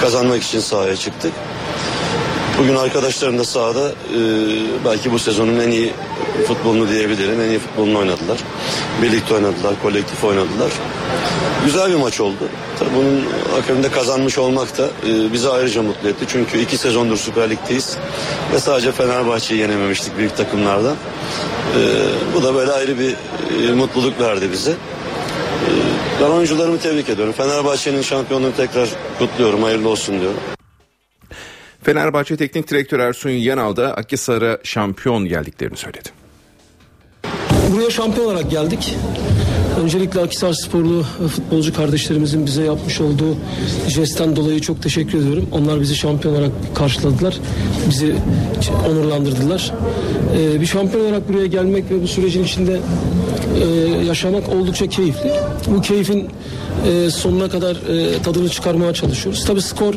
[0.00, 1.32] kazanmak için sahaya çıktık.
[2.58, 4.18] Bugün arkadaşlarım da sahada e,
[4.84, 5.92] belki bu sezonun en iyi
[6.48, 7.40] futbolunu diyebilirim.
[7.40, 8.38] En iyi futbolunu oynadılar.
[9.02, 10.72] Birlikte oynadılar, kolektif oynadılar.
[11.64, 12.48] Güzel bir maç oldu.
[12.78, 13.24] Tabii bunun
[13.62, 16.24] akabinde kazanmış olmak da e, bizi ayrıca mutlu etti.
[16.28, 17.96] Çünkü iki sezondur Süper Lig'deyiz.
[18.52, 20.94] Ve sadece Fenerbahçe'yi yenememiştik büyük takımlardan.
[20.94, 21.80] E,
[22.34, 23.14] bu da böyle ayrı bir
[23.68, 24.70] e, mutluluk verdi bize.
[24.70, 24.76] E,
[26.20, 27.34] ben oyuncularımı tebrik ediyorum.
[27.36, 28.88] Fenerbahçe'nin şampiyonluğunu tekrar
[29.18, 29.62] kutluyorum.
[29.62, 30.40] Hayırlı olsun diyorum.
[31.84, 36.08] Fenerbahçe Teknik Direktörü Ersun Yanal da Akhisar'a şampiyon geldiklerini söyledi.
[37.72, 38.94] Buraya şampiyon olarak geldik.
[39.82, 43.36] Öncelikle Akisar sporlu futbolcu kardeşlerimizin bize yapmış olduğu
[43.88, 45.48] jestten dolayı çok teşekkür ediyorum.
[45.52, 47.34] Onlar bizi şampiyon olarak karşıladılar.
[47.88, 48.14] Bizi
[48.90, 49.72] onurlandırdılar.
[50.36, 52.80] Ee, bir şampiyon olarak buraya gelmek ve bu sürecin içinde
[53.62, 53.66] e,
[54.06, 55.32] yaşamak oldukça keyifli.
[55.66, 56.28] Bu keyfin
[56.86, 59.44] e, sonuna kadar e, tadını çıkarmaya çalışıyoruz.
[59.44, 59.94] Tabii skor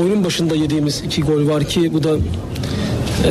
[0.00, 2.16] oyunun başında yediğimiz iki gol var ki bu da
[3.24, 3.30] e,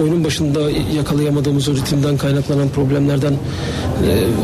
[0.00, 3.36] oyunun başında yakalayamadığımız o ritimden kaynaklanan problemlerden e,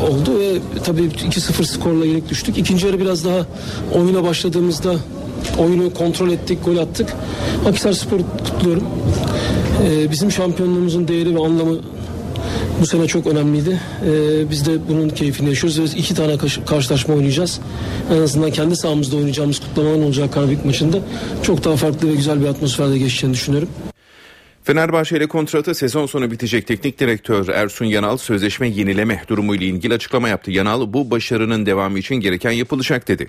[0.06, 2.58] oldu ve tabii 2-0 skorla yenik düştük.
[2.58, 3.46] İkinci yarı biraz daha
[3.94, 4.94] oyuna başladığımızda
[5.58, 7.14] oyunu kontrol ettik, gol attık.
[7.66, 8.84] Akisar Spor kutluyorum.
[9.86, 11.78] E, bizim şampiyonluğumuzun değeri ve anlamı
[12.84, 13.80] bu sene çok önemliydi.
[14.06, 17.60] Ee, biz de bunun keyfini yaşıyoruz ve iki tane karşılaşma oynayacağız.
[18.12, 20.98] En azından kendi sahamızda oynayacağımız kutlamaların olacağı Karabük maçında
[21.42, 23.68] çok daha farklı ve güzel bir atmosferde geçeceğini düşünüyorum.
[24.64, 30.28] Fenerbahçe ile kontratı sezon sonu bitecek teknik direktör Ersun Yanal sözleşme yenileme durumuyla ilgili açıklama
[30.28, 30.50] yaptı.
[30.50, 33.28] Yanal bu başarının devamı için gereken yapılacak dedi.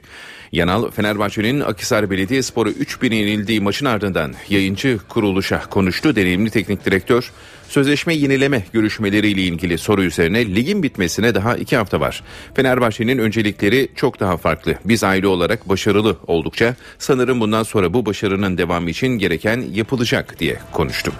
[0.51, 6.15] Yanal Fenerbahçe'nin Akisar Belediyespor'u 3-1 yenildiği maçın ardından yayıncı kuruluşa konuştu.
[6.15, 7.31] Deneyimli teknik direktör
[7.69, 12.23] Sözleşme yenileme görüşmeleriyle ilgili soru üzerine ligin bitmesine daha iki hafta var.
[12.53, 14.75] Fenerbahçe'nin öncelikleri çok daha farklı.
[14.85, 20.59] Biz aile olarak başarılı oldukça sanırım bundan sonra bu başarının devamı için gereken yapılacak diye
[20.71, 21.13] konuştum.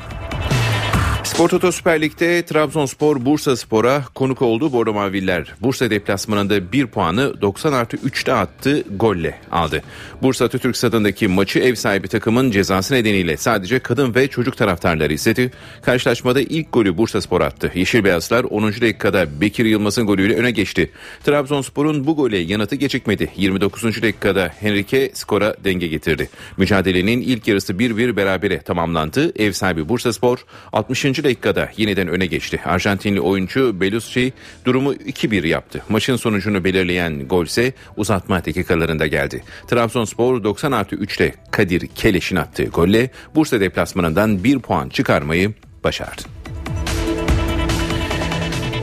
[1.26, 4.74] Spor Toto Süper Lig'de Trabzonspor Bursa Spor'a konuk oldu.
[4.74, 9.84] Bordo Maviller Bursa deplasmanında 1 puanı 90 artı 3'te attı golle aldı.
[10.22, 15.52] Bursa Atatürk Stadı'ndaki maçı ev sahibi takımın cezası nedeniyle sadece kadın ve çocuk taraftarları izledi.
[15.82, 17.72] Karşılaşmada ilk golü Bursa Spor attı.
[17.76, 18.68] Yeşil Beyazlar 10.
[18.68, 20.92] dakikada Bekir Yılmaz'ın golüyle öne geçti.
[21.24, 23.32] Trabzonspor'un bu gole yanıtı gecikmedi.
[23.36, 23.84] 29.
[23.84, 26.30] dakikada Henrique skora denge getirdi.
[26.58, 29.42] Mücadelenin ilk yarısı 1-1 berabere tamamlandı.
[29.42, 32.62] Ev sahibi Bursa Spor 60 dakikada yeniden öne geçti.
[32.66, 34.34] Arjantinli oyuncu Belucci
[34.66, 35.84] durumu 2-1 yaptı.
[35.90, 39.44] Maçın sonucunu belirleyen gol ise uzatma dakikalarında geldi.
[39.68, 46.22] Trabzonspor 90 artı 3'te Kadir Keleş'in attığı golle Bursa deplasmanından 1 puan çıkarmayı başardı.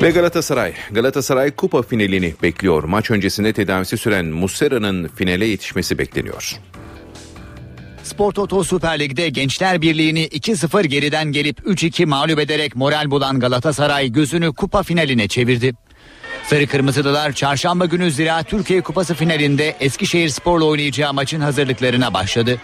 [0.03, 0.73] Ve Galatasaray.
[0.90, 2.85] Galatasaray kupa finalini bekliyor.
[2.85, 6.59] Maç öncesinde tedavisi süren Muslera'nın finale yetişmesi bekleniyor.
[8.12, 14.12] Spor Toto Süper Lig'de Gençler Birliği'ni 2-0 geriden gelip 3-2 mağlup ederek moral bulan Galatasaray
[14.12, 15.75] gözünü kupa finaline çevirdi.
[16.46, 22.59] Sarı Kırmızılılar çarşamba günü Zira Türkiye Kupası finalinde Eskişehir Spor'la oynayacağı maçın hazırlıklarına başladı.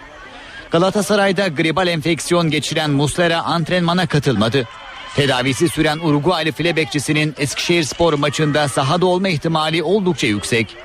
[0.70, 4.68] Galatasaray'da gribal enfeksiyon geçiren Muslera antrenmana katılmadı.
[5.16, 10.76] Tedavisi süren Uruguaylı file bekçisinin Eskişehir Spor maçında sahada olma ihtimali oldukça yüksek.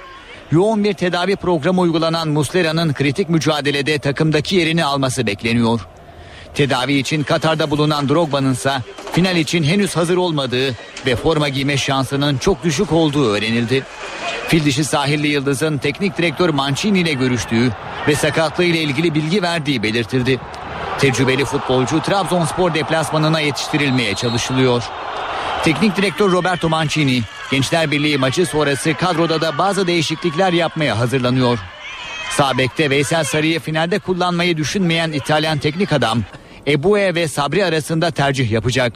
[0.53, 5.87] Yoğun bir tedavi programı uygulanan Muslera'nın kritik mücadelede takımdaki yerini alması bekleniyor.
[6.53, 8.73] Tedavi için Katar'da bulunan Drogba'nın ise
[9.11, 13.83] final için henüz hazır olmadığı ve forma giyme şansının çok düşük olduğu öğrenildi.
[14.47, 17.71] Fil dişi sahilli Yıldız'ın teknik direktör Mancini ile görüştüğü
[18.07, 20.39] ve sakatlığı ile ilgili bilgi verdiği belirtildi.
[20.99, 24.83] Tecrübeli futbolcu Trabzonspor deplasmanına yetiştirilmeye çalışılıyor.
[25.63, 31.59] Teknik direktör Roberto Mancini, Gençler Birliği maçı sonrası kadroda da bazı değişiklikler yapmaya hazırlanıyor.
[32.29, 36.23] Sabek'te Veysel Sarı'yı finalde kullanmayı düşünmeyen İtalyan teknik adam
[36.67, 38.93] Ebue ve Sabri arasında tercih yapacak.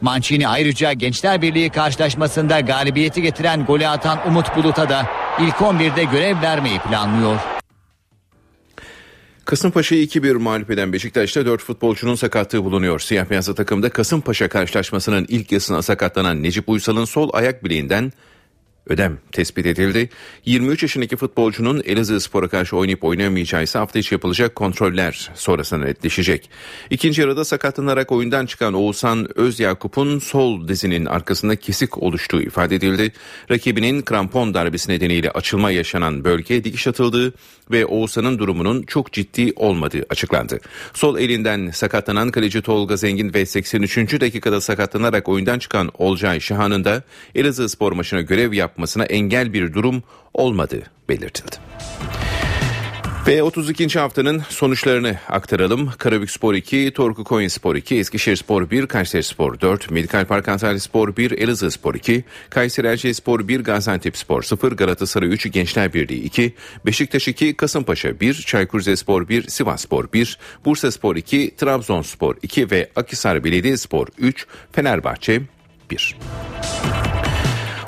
[0.00, 5.06] Mancini ayrıca Gençler Birliği karşılaşmasında galibiyeti getiren golü atan Umut Bulut'a da
[5.40, 7.57] ilk 11'de görev vermeyi planlıyor.
[9.48, 12.98] Kasımpaşa'yı 2-1 mağlup eden Beşiktaş'ta 4 futbolcunun sakatlığı bulunuyor.
[13.00, 18.12] Siyah beyazlı takımda Kasımpaşa karşılaşmasının ilk yasına sakatlanan Necip Uysal'ın sol ayak bileğinden
[18.88, 20.08] ödem tespit edildi.
[20.44, 26.50] 23 yaşındaki futbolcunun Elazığ Spor'a karşı oynayıp oynamayacağı ise hafta içi yapılacak kontroller sonrasında netleşecek.
[26.90, 33.12] İkinci yarıda sakatlanarak oyundan çıkan Oğuzhan Özyakup'un sol dizinin arkasında kesik oluştuğu ifade edildi.
[33.50, 37.32] Rakibinin krampon darbesi nedeniyle açılma yaşanan bölge dikiş atıldığı
[37.70, 40.60] ve Oğuzhan'ın durumunun çok ciddi olmadığı açıklandı.
[40.94, 44.20] Sol elinden sakatlanan kaleci Tolga Zengin ve 83.
[44.20, 47.02] dakikada sakatlanarak oyundan çıkan Olcay Şahan'ın da
[47.34, 50.02] Elazığ spor maçına görev yapmasına engel bir durum
[50.34, 51.56] olmadığı belirtildi.
[53.26, 53.98] Ve 32.
[53.98, 55.90] haftanın sonuçlarını aktaralım.
[55.98, 60.48] Karabük Spor 2, Torku Konya Spor 2, Eskişehir Spor 1, Kayseri Spor 4, Medikal Park
[60.48, 65.52] Antalya Spor 1, Elazığ Spor 2, Kayseri Erciyes Spor 1, Gaziantep Spor 0, Galatasaray 3,
[65.52, 66.54] Gençler Birliği 2,
[66.86, 72.70] Beşiktaş 2, Kasımpaşa 1, Çaykur Rizespor 1, Sivas Spor 1, Bursa Spor 2, Trabzonspor 2
[72.70, 75.42] ve Akhisar Belediyespor 3, Fenerbahçe
[75.90, 76.16] 1.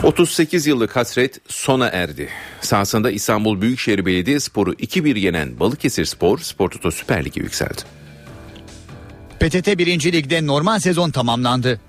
[0.03, 2.29] 38 yıllık hasret sona erdi.
[2.61, 7.83] Sahasında İstanbul Büyükşehir Belediyespor'u 2-1 yenen Balıkesir Spor, Spor Toto Süper Lig'e yükseldi.
[9.41, 10.13] PTT 1.
[10.13, 11.81] Lig'de normal sezon tamamlandı.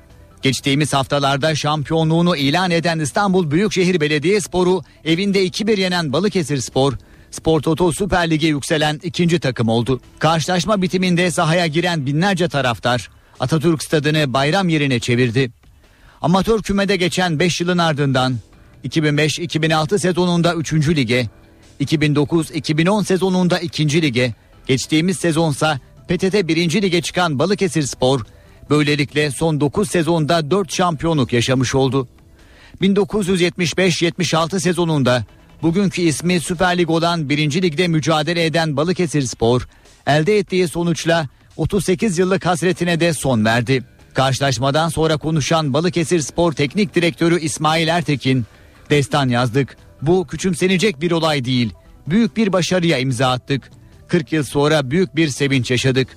[0.42, 6.94] Geçtiğimiz haftalarda şampiyonluğunu ilan eden İstanbul Büyükşehir Belediyespor'u evinde 2-1 yenen Balıkesir Spor,
[7.32, 10.02] Spor Toto Süper Lig'e yükselen ikinci takım oldu.
[10.20, 15.61] Karşılaşma bitiminde sahaya giren binlerce taraftar Atatürk Stadını bayram yerine çevirdi.
[16.22, 18.36] Amatör kümede geçen 5 yılın ardından
[18.86, 20.74] 2005-2006 sezonunda 3.
[20.74, 21.30] lige,
[21.80, 24.02] 2009-2010 sezonunda 2.
[24.02, 24.34] lige,
[24.68, 26.82] geçtiğimiz sezonsa PTT 1.
[26.82, 28.22] lige çıkan Balıkesir Spor,
[28.70, 32.08] böylelikle son 9 sezonda 4 şampiyonluk yaşamış oldu.
[32.82, 35.26] 1975-76 sezonunda
[35.62, 37.62] bugünkü ismi Süper Lig olan 1.
[37.62, 39.68] ligde mücadele eden Balıkesir Spor,
[40.08, 43.84] elde ettiği sonuçla 38 yıllık hasretine de son verdi.
[44.14, 48.46] Karşılaşmadan sonra konuşan Balıkesir Spor Teknik Direktörü İsmail Ertekin,
[48.90, 49.78] destan yazdık.
[50.02, 51.74] Bu küçümsenecek bir olay değil.
[52.08, 53.72] Büyük bir başarıya imza attık.
[54.08, 56.08] 40 yıl sonra büyük bir sevinç yaşadık.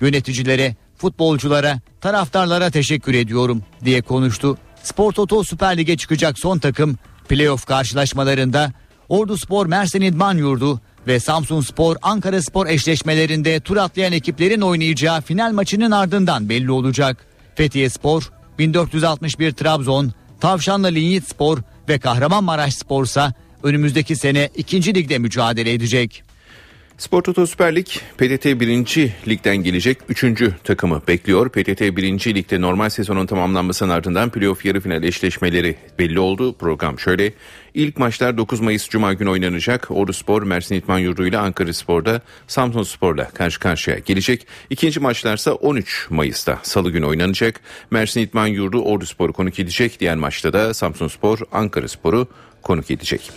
[0.00, 4.58] Yöneticilere, futbolculara, taraftarlara teşekkür ediyorum diye konuştu.
[4.82, 8.72] Spor Toto Süper Lig'e çıkacak son takım playoff karşılaşmalarında
[9.08, 15.20] Ordu Spor Mersin İdman Yurdu ve Samsun Spor Ankara Spor eşleşmelerinde tur atlayan ekiplerin oynayacağı
[15.20, 17.29] final maçının ardından belli olacak.
[17.54, 21.58] Fethiye Spor, 1461 Trabzon, Tavşanlı Linyit Spor
[21.88, 23.32] ve Kahramanmaraş Spor ise
[23.62, 24.94] önümüzdeki sene 2.
[24.94, 26.22] ligde mücadele edecek.
[26.98, 27.86] Spor Toto Süper Lig
[28.18, 29.12] PTT 1.
[29.28, 30.24] Lig'den gelecek 3.
[30.64, 31.48] takımı bekliyor.
[31.48, 32.34] PTT 1.
[32.34, 36.54] Lig'de normal sezonun tamamlanmasının ardından playoff yarı final eşleşmeleri belli oldu.
[36.54, 37.32] Program şöyle.
[37.74, 39.90] İlk maçlar 9 Mayıs Cuma günü oynanacak.
[39.90, 44.46] Ordu Spor, Mersin İtman Yurdu ile Ankara Spor'da Samsun Spor'la karşı karşıya gelecek.
[44.70, 47.60] İkinci maçlarsa 13 Mayıs'ta Salı günü oynanacak.
[47.90, 50.00] Mersin İtman Yurdu Ordu Spor'u konuk edecek.
[50.00, 52.28] Diğer maçta da Samsun Spor, Ankara Spor'u
[52.62, 53.30] konuk edecek.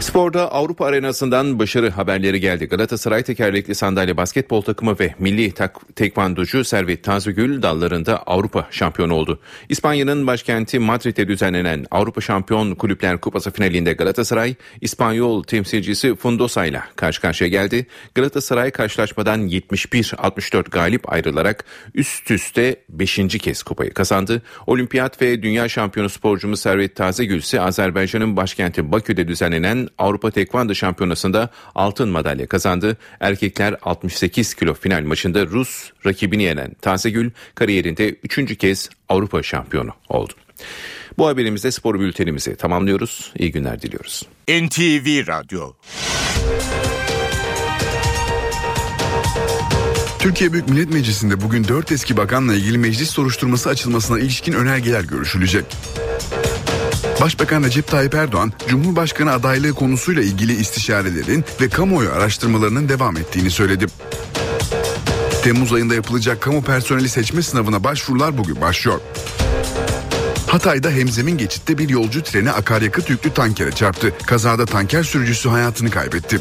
[0.00, 2.66] Sporda Avrupa arenasından başarı haberleri geldi.
[2.66, 9.40] Galatasaray tekerlekli sandalye basketbol takımı ve milli tak- tekvandocu Servet Tazıgül dallarında Avrupa şampiyonu oldu.
[9.68, 17.20] İspanya'nın başkenti Madrid'de düzenlenen Avrupa Şampiyon Kulüpler Kupası finalinde Galatasaray, İspanyol temsilcisi Fundosa ile karşı
[17.20, 17.86] karşıya geldi.
[18.14, 23.16] Galatasaray karşılaşmadan 71-64 galip ayrılarak üst üste 5.
[23.38, 24.42] kez kupayı kazandı.
[24.66, 31.50] Olimpiyat ve dünya şampiyonu sporcumuz Servet Tazegül ise Azerbaycan'ın başkenti Bakü'de düzenlenen Avrupa Tekvando Şampiyonası'nda
[31.74, 32.96] altın madalya kazandı.
[33.20, 38.58] Erkekler 68 kilo final maçında Rus rakibini yenen Tazegül kariyerinde 3.
[38.58, 40.32] kez Avrupa şampiyonu oldu.
[41.18, 43.32] Bu haberimizde spor bültenimizi tamamlıyoruz.
[43.38, 44.22] İyi günler diliyoruz.
[44.48, 45.72] NTV Radyo
[50.18, 55.64] Türkiye Büyük Millet Meclisi'nde bugün 4 eski bakanla ilgili meclis soruşturması açılmasına ilişkin önergeler görüşülecek.
[57.20, 63.86] Başbakan Recep Tayyip Erdoğan, Cumhurbaşkanı adaylığı konusuyla ilgili istişarelerin ve kamuoyu araştırmalarının devam ettiğini söyledi.
[65.42, 69.00] Temmuz ayında yapılacak kamu personeli seçme sınavına başvurular bugün başlıyor.
[70.46, 74.12] Hatay'da hemzemin geçitte bir yolcu treni akaryakıt yüklü tankere çarptı.
[74.26, 76.38] Kazada tanker sürücüsü hayatını kaybetti.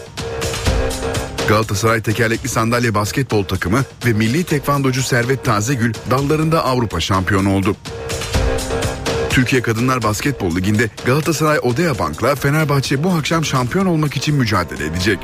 [1.50, 7.76] Galatasaray tekerlekli sandalye basketbol takımı ve milli tekvandocu Servet Tazegül dallarında Avrupa şampiyonu oldu.
[9.34, 15.20] Türkiye Kadınlar Basketbol Ligi'nde Galatasaray Odea Bank'la Fenerbahçe bu akşam şampiyon olmak için mücadele edecek.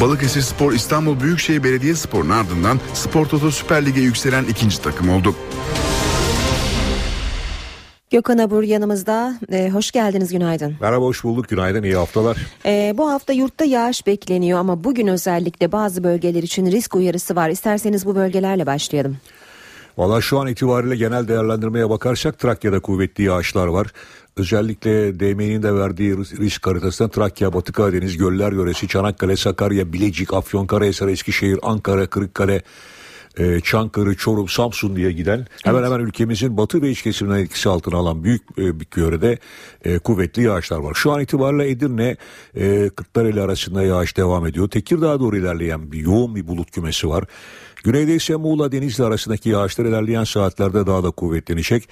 [0.00, 5.34] Balıkesir Spor İstanbul Büyükşehir Belediyespor'un ardından Spor Toto Süper Lig'e yükselen ikinci takım oldu.
[8.10, 9.34] Gökhan Abur yanımızda.
[9.52, 10.76] Ee, hoş geldiniz günaydın.
[10.80, 12.36] Merhaba hoş bulduk günaydın iyi haftalar.
[12.66, 17.50] Ee, bu hafta yurtta yağış bekleniyor ama bugün özellikle bazı bölgeler için risk uyarısı var.
[17.50, 19.16] İsterseniz bu bölgelerle başlayalım.
[20.00, 23.86] Valla şu an itibariyle genel değerlendirmeye bakarsak Trakya'da kuvvetli yağışlar var.
[24.36, 31.08] Özellikle DM'nin de verdiği risk haritasında Trakya, Batı Karadeniz, Göller Yöresi, Çanakkale, Sakarya, Bilecik, Afyonkarahisar,
[31.08, 32.62] Eskişehir, Ankara, Kırıkkale,
[33.38, 37.96] e, Çankırı, Çorum, Samsun diye giden hemen hemen ülkemizin batı ve iç kesiminden etkisi altına
[37.96, 39.38] alan büyük e, bir yörede
[39.84, 40.94] e, kuvvetli yağışlar var.
[40.94, 42.16] Şu an itibariyle Edirne,
[42.96, 44.68] Kırklareli arasında yağış devam ediyor.
[44.68, 47.24] Tekirdağ'a doğru ilerleyen bir yoğun bir bulut kümesi var.
[47.84, 51.88] Güneyde ise Muğla Denizli arasındaki yağışlar ilerleyen saatlerde daha da kuvvetlenecek.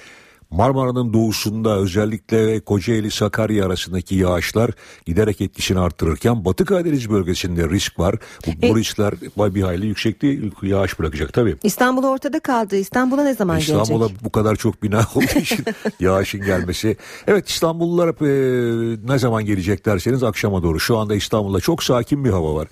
[0.50, 4.70] Marmara'nın doğusunda özellikle Kocaeli Sakarya arasındaki yağışlar
[5.06, 8.14] giderek etkisini arttırırken Batı Karadeniz bölgesinde risk var.
[8.46, 9.14] Bu, e, bu riskler
[9.54, 11.56] bir hayli yüksekte yağış bırakacak tabii.
[11.62, 12.76] İstanbul ortada kaldı.
[12.76, 13.96] İstanbul'a ne zaman İstanbul'a gelecek?
[13.96, 15.64] İstanbul'a bu kadar çok bina olduğu için
[16.00, 16.96] yağışın gelmesi.
[17.26, 20.80] Evet İstanbullular e, ne zaman gelecek derseniz akşama doğru.
[20.80, 22.68] Şu anda İstanbul'da çok sakin bir hava var.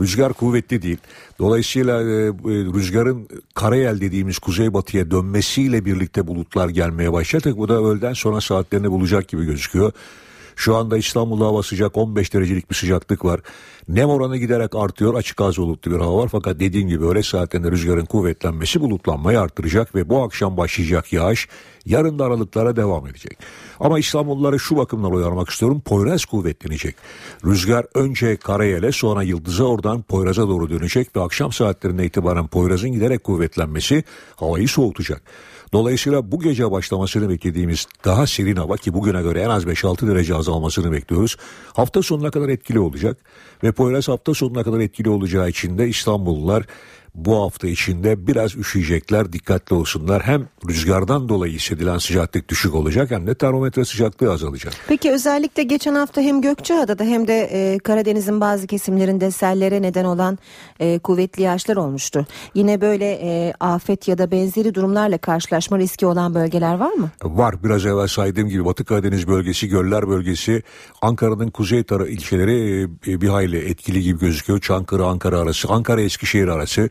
[0.00, 0.98] Rüzgar kuvvetli değil.
[1.38, 2.30] Dolayısıyla e, e,
[2.74, 7.56] rüzgarın karayel dediğimiz kuzeybatıya dönmesiyle birlikte bulutlar gelmeye başlayacak.
[7.56, 9.92] Bu da öğleden sonra saatlerini bulacak gibi gözüküyor.
[10.56, 13.40] Şu anda İstanbul'da hava sıcak 15 derecelik bir sıcaklık var.
[13.88, 15.14] Nem oranı giderek artıyor.
[15.14, 16.28] Açık az bulutlu bir hava var.
[16.32, 21.48] Fakat dediğim gibi öyle saatlerinde rüzgarın kuvvetlenmesi bulutlanmayı arttıracak ve bu akşam başlayacak yağış
[21.86, 23.38] yarın da aralıklara devam edecek.
[23.80, 25.80] Ama İstanbulluları şu bakımdan uyarmak istiyorum.
[25.80, 26.96] Poyraz kuvvetlenecek.
[27.44, 33.24] Rüzgar önce Karayel'e sonra Yıldız'a oradan Poyraz'a doğru dönecek ve akşam saatlerinde itibaren Poyraz'ın giderek
[33.24, 34.04] kuvvetlenmesi
[34.36, 35.22] havayı soğutacak.
[35.72, 40.34] Dolayısıyla bu gece başlamasını beklediğimiz daha serin hava ki bugüne göre en az 5-6 derece
[40.34, 41.36] azalmasını bekliyoruz.
[41.72, 43.18] Hafta sonuna kadar etkili olacak
[43.62, 46.64] ve Poyraz hafta sonuna kadar etkili olacağı için de İstanbullular
[47.14, 50.22] bu hafta içinde biraz üşüyecekler dikkatli olsunlar.
[50.22, 54.72] Hem rüzgardan dolayı hissedilen sıcaklık düşük olacak hem de termometre sıcaklığı azalacak.
[54.88, 60.38] Peki özellikle geçen hafta hem Gökçeada'da hem de e, Karadeniz'in bazı kesimlerinde sellere neden olan
[60.80, 62.26] e, kuvvetli yağışlar olmuştu.
[62.54, 67.10] Yine böyle e, afet ya da benzeri durumlarla karşılaşma riski olan bölgeler var mı?
[67.22, 70.62] Var biraz evvel saydığım gibi Batı Karadeniz bölgesi, Göller bölgesi,
[71.02, 74.60] Ankara'nın kuzey tarafı ilçeleri e, bir hayli etkili gibi gözüküyor.
[74.60, 76.90] Çankırı, Ankara arası, Ankara Eskişehir arası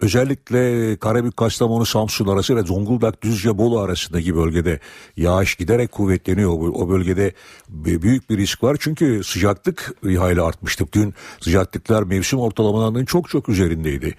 [0.00, 4.80] Özellikle Karabük, Kastamonu, Samsun arası ve Zonguldak, Düzce, Bolu arasındaki bölgede
[5.16, 6.50] yağış giderek kuvvetleniyor.
[6.52, 7.32] O bölgede
[7.68, 8.76] büyük bir risk var.
[8.80, 10.84] Çünkü sıcaklık hayli artmıştı.
[10.92, 14.14] Dün sıcaklıklar mevsim ortalamalarının çok çok üzerindeydi.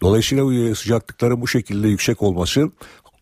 [0.00, 2.70] Dolayısıyla sıcaklıkların bu şekilde yüksek olması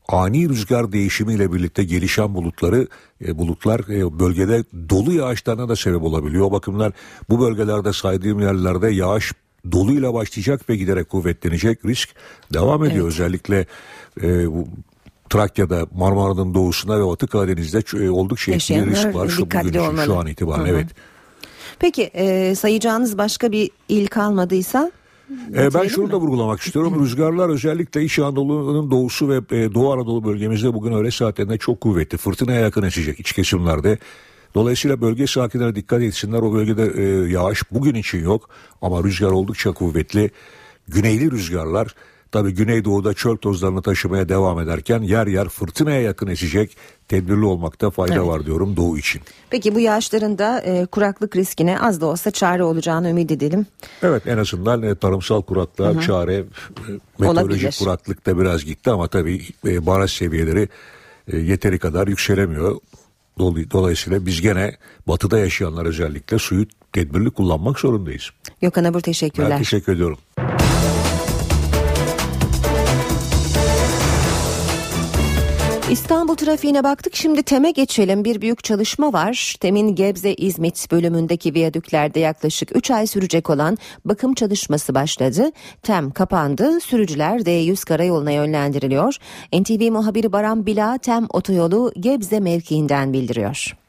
[0.09, 2.87] ani rüzgar değişimiyle birlikte gelişen bulutları
[3.27, 6.47] e, bulutlar e, bölgede dolu yağışlarına da sebep olabiliyor.
[6.47, 6.93] O bakımdan
[7.29, 9.33] bu bölgelerde saydığım yerlerde yağış
[9.73, 12.09] doluyla başlayacak ve giderek kuvvetlenecek risk
[12.53, 13.05] devam ediyor.
[13.05, 13.15] Evet.
[13.15, 13.67] Özellikle
[14.23, 14.69] e, bu
[15.31, 20.19] Trakya'da Marmara'nın doğusunda ve Batı Karadeniz'de e, oldukça etkili risk var şu, bugün için, şu
[20.19, 20.65] an itibaren.
[20.65, 20.69] Hı-hı.
[20.69, 20.87] Evet.
[21.79, 24.91] Peki e, sayacağınız başka bir il kalmadıysa
[25.55, 27.01] ee, ben şunu da vurgulamak istiyorum.
[27.05, 32.19] Rüzgarlar özellikle İç Anadolu'nun doğusu ve e, Doğu Anadolu bölgemizde bugün öğle saatlerinde çok kuvvetli.
[32.19, 33.99] Fırtınaya yakın esecek iç kesimlerde.
[34.55, 36.39] Dolayısıyla bölge sakinleri dikkat etsinler.
[36.39, 38.51] O bölgede e, yağış bugün için yok
[38.83, 40.31] ama rüzgar oldukça kuvvetli.
[40.89, 41.95] Güneyli rüzgarlar
[42.33, 46.77] tabi Güneydoğu'da çöl tozlarını taşımaya devam ederken yer yer fırtınaya yakın esecek
[47.09, 48.27] tedbirli olmakta fayda evet.
[48.27, 49.23] var diyorum Doğu için.
[49.51, 53.67] Peki bu yağışların da e, kuraklık riskine az da olsa çare olacağını ümit edelim.
[54.03, 56.01] Evet en azından e, tarımsal kuraklığa Hı-hı.
[56.01, 56.45] çare e,
[57.19, 57.77] meteorolojik Olabilir.
[57.79, 60.69] kuraklık da biraz gitti ama tabi e, baraj seviyeleri
[61.33, 62.77] e, yeteri kadar yükselemiyor.
[63.71, 64.77] Dolayısıyla biz gene
[65.09, 68.31] batıda yaşayanlar özellikle suyu tedbirli kullanmak zorundayız.
[68.61, 69.51] Gökhan Abur teşekkürler.
[69.51, 70.19] Ben teşekkür ediyorum.
[75.91, 78.25] İstanbul trafiğine baktık şimdi TEM'e geçelim.
[78.25, 79.55] Bir büyük çalışma var.
[79.61, 85.51] TEM'in Gebze İzmit bölümündeki viyadüklerde yaklaşık 3 ay sürecek olan bakım çalışması başladı.
[85.83, 86.81] TEM kapandı.
[86.81, 89.17] Sürücüler D100 karayoluna yönlendiriliyor.
[89.53, 93.80] NTV muhabiri Baran Bila TEM otoyolu Gebze mevkiinden bildiriyor.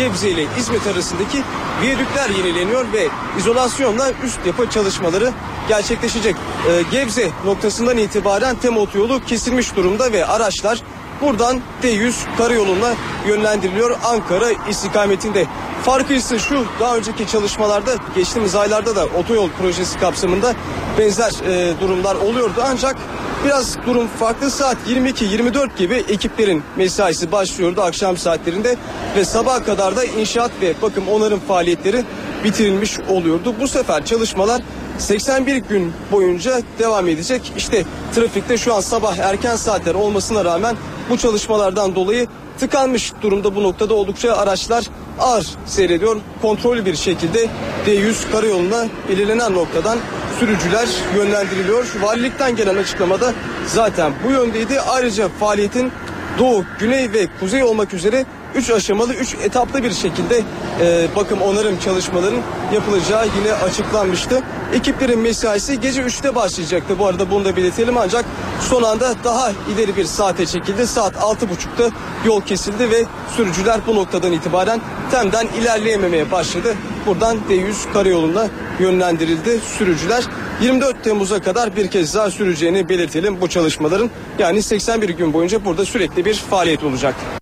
[0.00, 1.42] Gebze ile İzmit arasındaki
[1.82, 3.08] viyadükler yenileniyor ve
[3.38, 5.32] izolasyonla üst yapı çalışmaları
[5.68, 6.36] gerçekleşecek.
[6.68, 10.82] Ee, Gebze noktasından itibaren tem otoyolu kesilmiş durumda ve araçlar
[11.20, 12.92] buradan D100 karayoluna
[13.26, 15.46] yönlendiriliyor Ankara istikametinde.
[15.82, 20.54] Farkı ise şu daha önceki çalışmalarda geçtiğimiz aylarda da otoyol projesi kapsamında
[20.98, 22.96] benzer e, durumlar oluyordu ancak
[23.44, 24.50] Biraz durum farklı.
[24.50, 28.76] Saat 22-24 gibi ekiplerin mesaisi başlıyordu akşam saatlerinde
[29.16, 32.04] ve sabah kadar da inşaat ve bakım onarım faaliyetleri
[32.44, 33.54] bitirilmiş oluyordu.
[33.60, 34.62] Bu sefer çalışmalar
[35.00, 37.52] 81 gün boyunca devam edecek.
[37.56, 37.84] İşte
[38.14, 40.76] trafikte şu an sabah erken saatler olmasına rağmen
[41.10, 42.26] bu çalışmalardan dolayı
[42.58, 44.84] tıkanmış durumda bu noktada oldukça araçlar
[45.20, 46.16] ağır seyrediyor.
[46.42, 47.48] Kontrollü bir şekilde
[47.86, 49.98] D100 karayoluna belirlenen noktadan
[50.40, 51.86] sürücüler yönlendiriliyor.
[52.02, 53.32] Valilikten gelen açıklamada
[53.66, 54.80] zaten bu yöndeydi.
[54.80, 55.92] Ayrıca faaliyetin
[56.38, 60.42] doğu, güney ve kuzey olmak üzere 3 aşamalı 3 etaplı bir şekilde
[60.80, 62.40] e, bakım onarım çalışmaların
[62.74, 64.42] yapılacağı yine açıklanmıştı.
[64.74, 68.24] Ekiplerin mesaisi gece 3'te başlayacaktı bu arada bunu da belirtelim ancak
[68.60, 70.86] son anda daha ileri bir saate çekildi.
[70.86, 71.90] Saat 6.30'da
[72.24, 73.04] yol kesildi ve
[73.36, 74.80] sürücüler bu noktadan itibaren
[75.10, 76.74] temden ilerleyememeye başladı.
[77.06, 78.48] Buradan D100 karayoluna
[78.80, 80.24] yönlendirildi sürücüler.
[80.62, 84.10] 24 Temmuz'a kadar bir kez daha süreceğini belirtelim bu çalışmaların.
[84.38, 87.39] Yani 81 gün boyunca burada sürekli bir faaliyet olacak.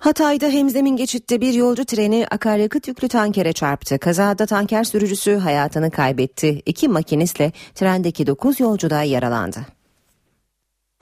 [0.00, 3.98] Hatay'da hemzemin geçitte bir yolcu treni akaryakıt yüklü tankere çarptı.
[3.98, 6.62] Kazada tanker sürücüsü hayatını kaybetti.
[6.66, 9.58] İki makinistle trendeki 9 yolcu da yaralandı.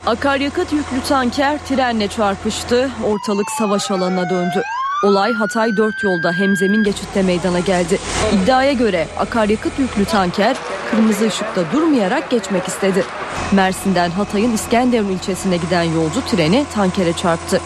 [0.06, 2.90] Akaryakıt yüklü tanker trenle çarpıştı.
[3.06, 4.62] Ortalık savaş alanına döndü.
[5.04, 7.98] Olay Hatay 4 yolda hemzemin geçitte meydana geldi.
[8.32, 10.56] İddiaya göre akaryakıt yüklü tanker
[10.90, 13.04] kırmızı ışıkta durmayarak geçmek istedi.
[13.52, 17.60] Mersin'den Hatay'ın İskenderun ilçesine giden yolcu treni tankere çarptı.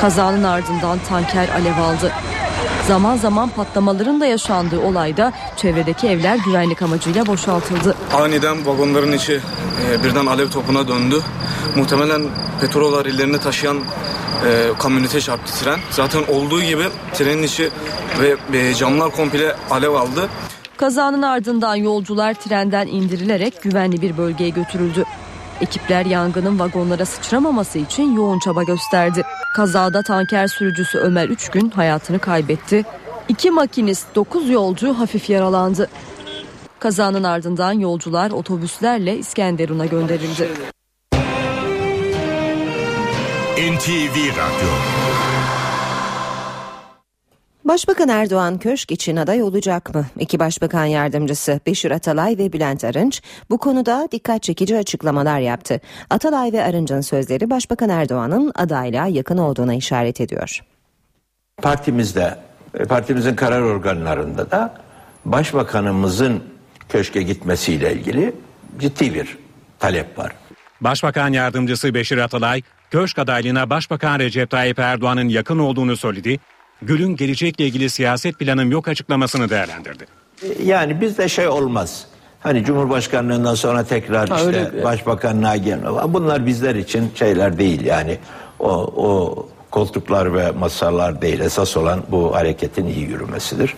[0.00, 2.12] Kazanın ardından tanker alev aldı.
[2.88, 7.96] Zaman zaman patlamaların da yaşandığı olayda çevredeki evler güvenlik amacıyla boşaltıldı.
[8.12, 9.40] Aniden vagonların içi
[9.90, 11.22] e, birden alev topuna döndü.
[11.76, 12.22] Muhtemelen
[12.60, 13.76] petrol varillerini taşıyan
[14.46, 15.78] e, kamyonete çarptı tren.
[15.90, 16.84] Zaten olduğu gibi
[17.14, 17.70] trenin içi
[18.20, 20.28] ve e, camlar komple alev aldı.
[20.76, 25.04] Kazanın ardından yolcular trenden indirilerek güvenli bir bölgeye götürüldü.
[25.60, 29.22] Ekipler yangının vagonlara sıçramaması için yoğun çaba gösterdi.
[29.56, 32.84] Kazada tanker sürücüsü Ömer Üçgün hayatını kaybetti.
[33.28, 35.88] İki makinist 9 yolcu hafif yaralandı.
[36.78, 40.48] Kazanın ardından yolcular otobüslerle İskenderun'a gönderildi.
[43.60, 44.70] NTV Radyo
[47.64, 50.06] Başbakan Erdoğan köşk için aday olacak mı?
[50.18, 55.80] İki başbakan yardımcısı Beşir Atalay ve Bülent Arınç bu konuda dikkat çekici açıklamalar yaptı.
[56.10, 60.60] Atalay ve Arınç'ın sözleri Başbakan Erdoğan'ın adaylığa yakın olduğuna işaret ediyor.
[61.62, 62.38] Partimizde,
[62.88, 64.74] partimizin karar organlarında da
[65.24, 66.44] başbakanımızın
[66.88, 68.32] köşke gitmesiyle ilgili
[68.78, 69.38] ciddi bir
[69.78, 70.32] talep var.
[70.80, 76.38] Başbakan yardımcısı Beşir Atalay, köşk adaylığına Başbakan Recep Tayyip Erdoğan'ın yakın olduğunu söyledi
[76.82, 80.06] Gül'ün gelecekle ilgili siyaset planım yok açıklamasını değerlendirdi.
[80.64, 82.06] Yani bizde şey olmaz.
[82.40, 84.84] Hani Cumhurbaşkanlığından sonra tekrar ha, işte öyle.
[84.84, 85.88] başbakanlığa gelme.
[86.08, 88.18] Bunlar bizler için şeyler değil yani.
[88.58, 91.40] O, o koltuklar ve masalar değil.
[91.40, 93.74] Esas olan bu hareketin iyi yürümesidir.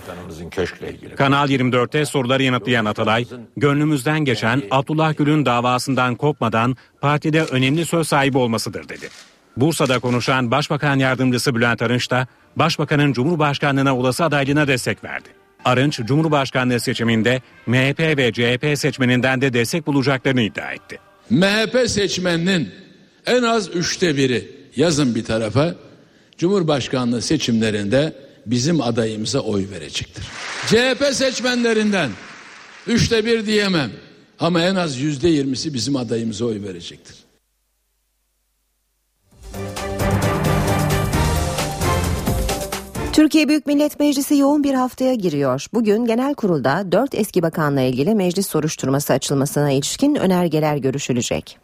[0.50, 1.14] köşkle ilgili.
[1.16, 3.26] Kanal 24'te soruları yanıtlayan Atalay,
[3.56, 9.08] gönlümüzden geçen Abdullah Gül'ün davasından kopmadan partide önemli söz sahibi olmasıdır dedi.
[9.56, 12.26] Bursa'da konuşan Başbakan Yardımcısı Bülent Arınç da
[12.56, 15.28] Başbakanın Cumhurbaşkanlığına olası adaylığına destek verdi.
[15.64, 20.98] Arınç, Cumhurbaşkanlığı seçiminde MHP ve CHP seçmeninden de destek bulacaklarını iddia etti.
[21.30, 22.68] MHP seçmeninin
[23.26, 25.74] en az üçte biri yazın bir tarafa
[26.38, 30.24] Cumhurbaşkanlığı seçimlerinde bizim adayımıza oy verecektir.
[30.66, 32.10] CHP seçmenlerinden
[32.86, 33.90] üçte bir diyemem
[34.40, 37.16] ama en az yüzde yirmisi bizim adayımıza oy verecektir.
[43.12, 45.66] Türkiye Büyük Millet Meclisi yoğun bir haftaya giriyor.
[45.74, 51.58] Bugün genel kurulda 4 eski bakanla ilgili meclis soruşturması açılmasına ilişkin önergeler görüşülecek.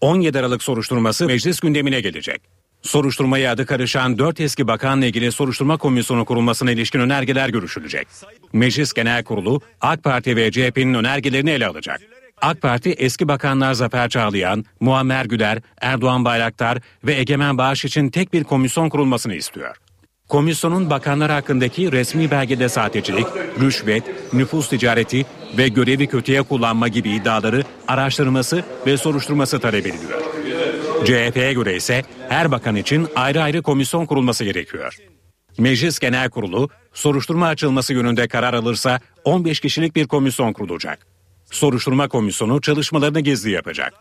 [0.00, 2.42] 17 Aralık soruşturması meclis gündemine gelecek.
[2.82, 8.08] Soruşturmaya adı karışan 4 eski bakanla ilgili soruşturma komisyonu kurulmasına ilişkin önergeler görüşülecek.
[8.52, 12.00] Meclis Genel Kurulu AK Parti ve CHP'nin önergelerini ele alacak.
[12.42, 18.32] AK Parti eski bakanlar Zafer Çağlayan, Muammer Güler, Erdoğan Bayraktar ve Egemen Bağış için tek
[18.32, 19.76] bir komisyon kurulmasını istiyor.
[20.32, 23.26] Komisyonun bakanlar hakkındaki resmi belgede sahtecilik,
[23.60, 25.26] rüşvet, nüfus ticareti
[25.58, 30.22] ve görevi kötüye kullanma gibi iddiaları araştırması ve soruşturması talep ediliyor.
[31.04, 34.96] CHP'ye göre ise her bakan için ayrı ayrı komisyon kurulması gerekiyor.
[35.58, 41.06] Meclis Genel Kurulu soruşturma açılması yönünde karar alırsa 15 kişilik bir komisyon kurulacak.
[41.50, 43.94] Soruşturma komisyonu çalışmalarını gizli yapacak.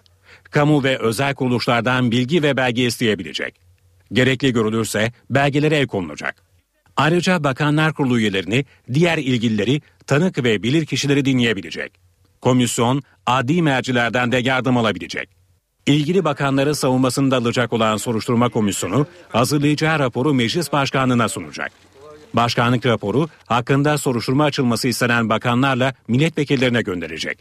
[0.52, 3.71] Kamu ve özel kuruluşlardan bilgi ve belge isteyebilecek.
[4.12, 6.36] Gerekli görülürse belgelere el konulacak.
[6.98, 11.92] Ayrıca Bakanlar Kurulu üyelerini, diğer ilgilileri, tanık ve bilir kişileri dinleyebilecek.
[12.42, 15.30] Komisyon adli mercilerden de yardım alabilecek.
[15.86, 21.72] İlgili bakanları savunmasında alacak olan soruşturma komisyonu hazırlayacağı raporu meclis başkanlığına sunacak.
[22.34, 27.40] Başkanlık raporu hakkında soruşturma açılması istenen bakanlarla milletvekillerine gönderecek.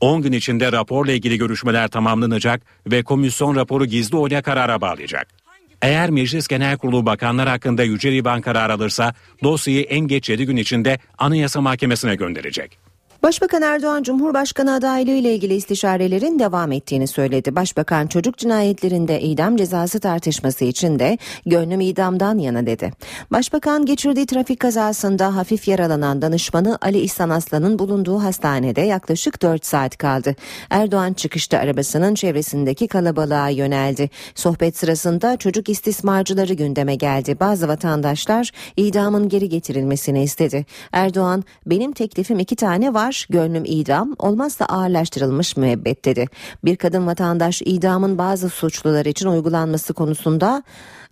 [0.00, 5.47] 10 gün içinde raporla ilgili görüşmeler tamamlanacak ve komisyon raporu gizli oyla karara bağlayacak.
[5.82, 10.56] Eğer Meclis Genel Kurulu bakanlar hakkında Yüce Divan karar alırsa dosyayı en geç 7 gün
[10.56, 12.87] içinde Anayasa Mahkemesi'ne gönderecek.
[13.22, 17.56] Başbakan Erdoğan Cumhurbaşkanı adaylığı ile ilgili istişarelerin devam ettiğini söyledi.
[17.56, 22.92] Başbakan çocuk cinayetlerinde idam cezası tartışması için de gönlüm idamdan yana dedi.
[23.30, 29.98] Başbakan geçirdiği trafik kazasında hafif yaralanan danışmanı Ali İhsan Aslan'ın bulunduğu hastanede yaklaşık 4 saat
[29.98, 30.36] kaldı.
[30.70, 34.10] Erdoğan çıkışta arabasının çevresindeki kalabalığa yöneldi.
[34.34, 37.36] Sohbet sırasında çocuk istismarcıları gündeme geldi.
[37.40, 40.66] Bazı vatandaşlar idamın geri getirilmesini istedi.
[40.92, 46.26] Erdoğan benim teklifim iki tane var var gönlüm idam olmazsa ağırlaştırılmış müebbet dedi.
[46.64, 50.62] Bir kadın vatandaş idamın bazı suçlular için uygulanması konusunda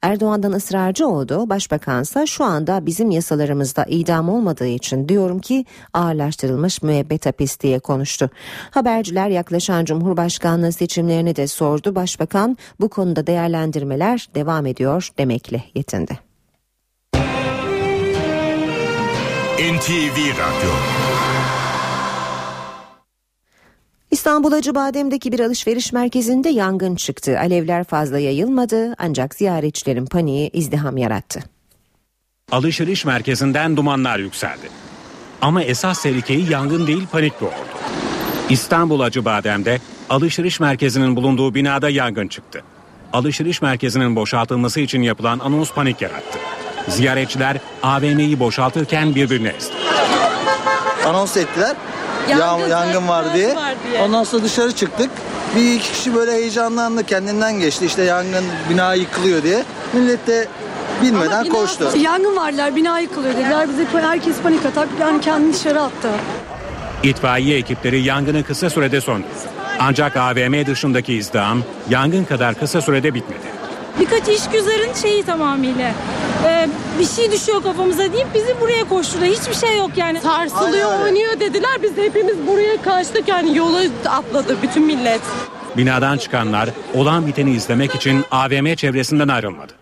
[0.02, 1.48] Erdoğan'dan ısrarcı oldu.
[1.48, 8.30] Başbakansa şu anda bizim yasalarımızda idam olmadığı için diyorum ki ağırlaştırılmış müebbet hapis diye konuştu.
[8.70, 11.94] Haberciler yaklaşan Cumhurbaşkanlığı seçimlerini de sordu.
[11.94, 16.18] Başbakan bu konuda değerlendirmeler devam ediyor demekle yetindi.
[19.58, 20.72] NTV Radyo
[24.10, 27.38] İstanbul Acıbadem'deki bir alışveriş merkezinde yangın çıktı.
[27.38, 31.40] Alevler fazla yayılmadı ancak ziyaretçilerin paniği izdiham yarattı.
[32.52, 34.68] Alışveriş merkezinden dumanlar yükseldi.
[35.42, 37.54] Ama esas tehlikeyi yangın değil panik doğurdu.
[38.50, 39.80] İstanbul Acıbadem'de
[40.10, 42.62] alışveriş merkezinin bulunduğu binada yangın çıktı.
[43.12, 46.38] Alışveriş merkezinin boşaltılması için yapılan anons panik yarattı.
[46.88, 49.74] Ziyaretçiler AVM'yi boşaltırken birbirine ezdi.
[51.06, 51.76] Anons ettiler
[52.28, 53.56] yangın, yangın var diye.
[53.56, 54.02] var diye.
[54.02, 55.10] Ondan sonra dışarı çıktık.
[55.56, 59.64] Bir iki kişi böyle heyecanlandı kendinden geçti işte yangın bina yıkılıyor diye.
[59.92, 60.48] Millet de
[61.02, 61.88] bilmeden bina, koştu.
[61.98, 63.68] Yangın varlar bina yıkılıyor dediler.
[63.68, 66.10] Bize herkes panik atak yani kendini dışarı attı.
[67.02, 69.28] İtfaiye ekipleri yangını kısa sürede söndürdü.
[69.80, 73.55] Ancak AVM dışındaki izdiham yangın kadar kısa sürede bitmedi
[74.00, 75.90] birkaç işgüzarın şeyi tamamıyla.
[76.46, 76.68] Ee,
[76.98, 79.28] bir şey düşüyor kafamıza deyip bizi buraya koştular.
[79.28, 80.20] Hiçbir şey yok yani.
[80.20, 81.82] Sarsılıyor, oynuyor dediler.
[81.82, 85.20] Biz de hepimiz buraya kaçtık yani yola atladı bütün millet.
[85.76, 89.72] Binadan çıkanlar olan biteni izlemek için AVM çevresinden ayrılmadı.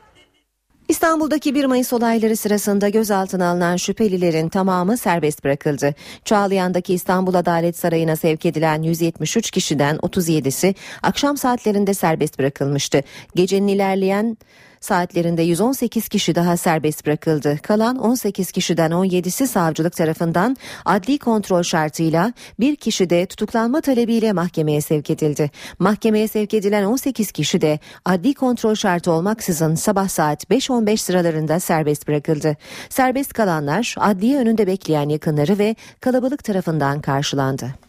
[0.89, 5.95] İstanbul'daki 1 Mayıs olayları sırasında gözaltına alınan şüphelilerin tamamı serbest bırakıldı.
[6.25, 13.03] Çağlayan'daki İstanbul Adalet Sarayı'na sevk edilen 173 kişiden 37'si akşam saatlerinde serbest bırakılmıştı.
[13.35, 14.37] Gecenin ilerleyen
[14.85, 17.59] saatlerinde 118 kişi daha serbest bırakıldı.
[17.63, 24.81] Kalan 18 kişiden 17'si savcılık tarafından adli kontrol şartıyla bir kişi de tutuklanma talebiyle mahkemeye
[24.81, 25.51] sevk edildi.
[25.79, 32.09] Mahkemeye sevk edilen 18 kişi de adli kontrol şartı olmaksızın sabah saat 5.15 sıralarında serbest
[32.09, 32.57] bırakıldı.
[32.89, 37.85] Serbest kalanlar adliye önünde bekleyen yakınları ve kalabalık tarafından karşılandı.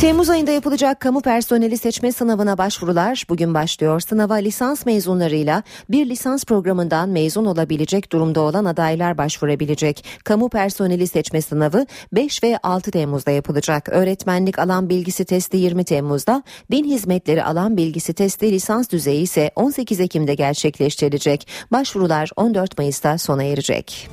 [0.00, 4.00] Temmuz ayında yapılacak kamu personeli seçme sınavına başvurular bugün başlıyor.
[4.00, 10.04] Sınava lisans mezunlarıyla bir lisans programından mezun olabilecek durumda olan adaylar başvurabilecek.
[10.24, 13.88] Kamu personeli seçme sınavı 5 ve 6 Temmuz'da yapılacak.
[13.88, 20.00] Öğretmenlik alan bilgisi testi 20 Temmuz'da, din hizmetleri alan bilgisi testi lisans düzeyi ise 18
[20.00, 21.48] Ekim'de gerçekleştirilecek.
[21.72, 24.08] Başvurular 14 Mayıs'ta sona erecek.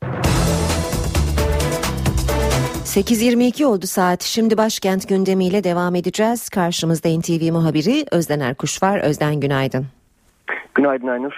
[2.87, 4.23] 8.22 oldu saat.
[4.23, 6.49] Şimdi başkent gündemiyle devam edeceğiz.
[6.49, 8.99] Karşımızda NTV muhabiri Özden Erkuş var.
[8.99, 9.85] Özden günaydın.
[10.75, 11.33] Günaydın Aynur.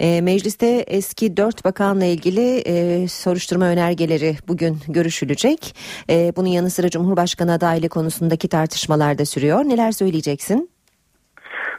[0.00, 5.76] E, mecliste eski dört bakanla ilgili e, soruşturma önergeleri bugün görüşülecek.
[6.10, 9.64] E, bunun yanı sıra Cumhurbaşkanı adaylığı konusundaki tartışmalar da sürüyor.
[9.64, 10.70] Neler söyleyeceksin?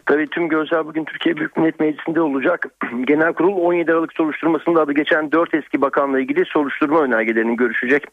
[0.05, 2.67] Tabii tüm gözler bugün Türkiye Büyük Millet Meclisi'nde olacak.
[3.07, 8.03] Genel Kurul 17 Aralık soruşturmasında adı geçen 4 eski bakanla ilgili soruşturma önergelerini görüşecek.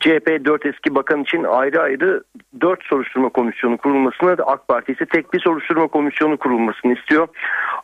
[0.00, 2.22] CHP 4 eski bakan için ayrı ayrı
[2.60, 7.28] 4 soruşturma komisyonu kurulmasını, AK Parti ise tek bir soruşturma komisyonu kurulmasını istiyor.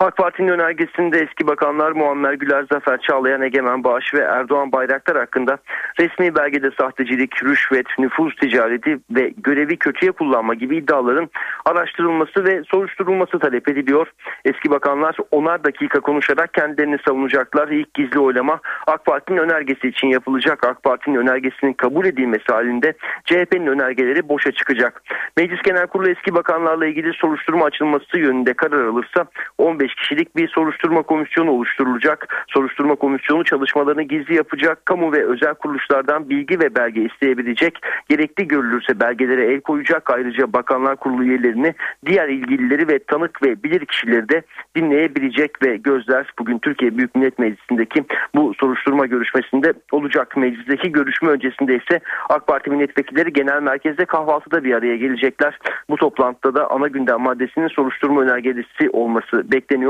[0.02, 5.58] AK Parti'nin önergesinde eski bakanlar Muammer Güler, Zafer Çağlayan, Egemen Bağış ve Erdoğan Bayraktar hakkında
[6.00, 11.30] resmi belgede sahtecilik, rüşvet, nüfuz ticareti ve görevi kötüye kullanma gibi iddiaların
[11.64, 14.06] araştırılması ve soruşturulması talep ediliyor.
[14.44, 17.68] Eski bakanlar onar dakika konuşarak kendilerini savunacaklar.
[17.68, 20.66] İlk gizli oylama AK Parti'nin önergesi için yapılacak.
[20.66, 22.92] AK Parti'nin önergesinin kabul edilmesi halinde
[23.24, 25.02] CHP'nin önergeleri boşa çıkacak.
[25.36, 29.24] Meclis Genel Kurulu eski bakanlarla ilgili soruşturma açılması yönünde karar alırsa
[29.58, 32.46] 15 kişilik bir soruşturma komisyonu oluşturulacak.
[32.48, 34.86] Soruşturma komisyonu çalışmalarını gizli yapacak.
[34.86, 37.78] Kamu ve özel kuruluşlardan bilgi ve belge isteyebilecek.
[38.08, 40.10] Gerekli görülürse belgelere el koyacak.
[40.10, 41.74] Ayrıca Bakanlar Kurulu üyelerini,
[42.06, 44.42] diğer ilgilileri ve tanık ve bilir kişileri de
[44.76, 50.36] dinleyebilecek ve gözler bugün Türkiye Büyük Millet Meclisi'ndeki bu soruşturma görüşmesinde olacak.
[50.36, 55.58] Meclisteki görüşme öncesinde ise AK Parti milletvekilleri genel merkezde kahvaltıda bir araya gelecekler.
[55.90, 59.81] Bu toplantıda da ana gündem maddesinin soruşturma önergesi olması bekleniyor.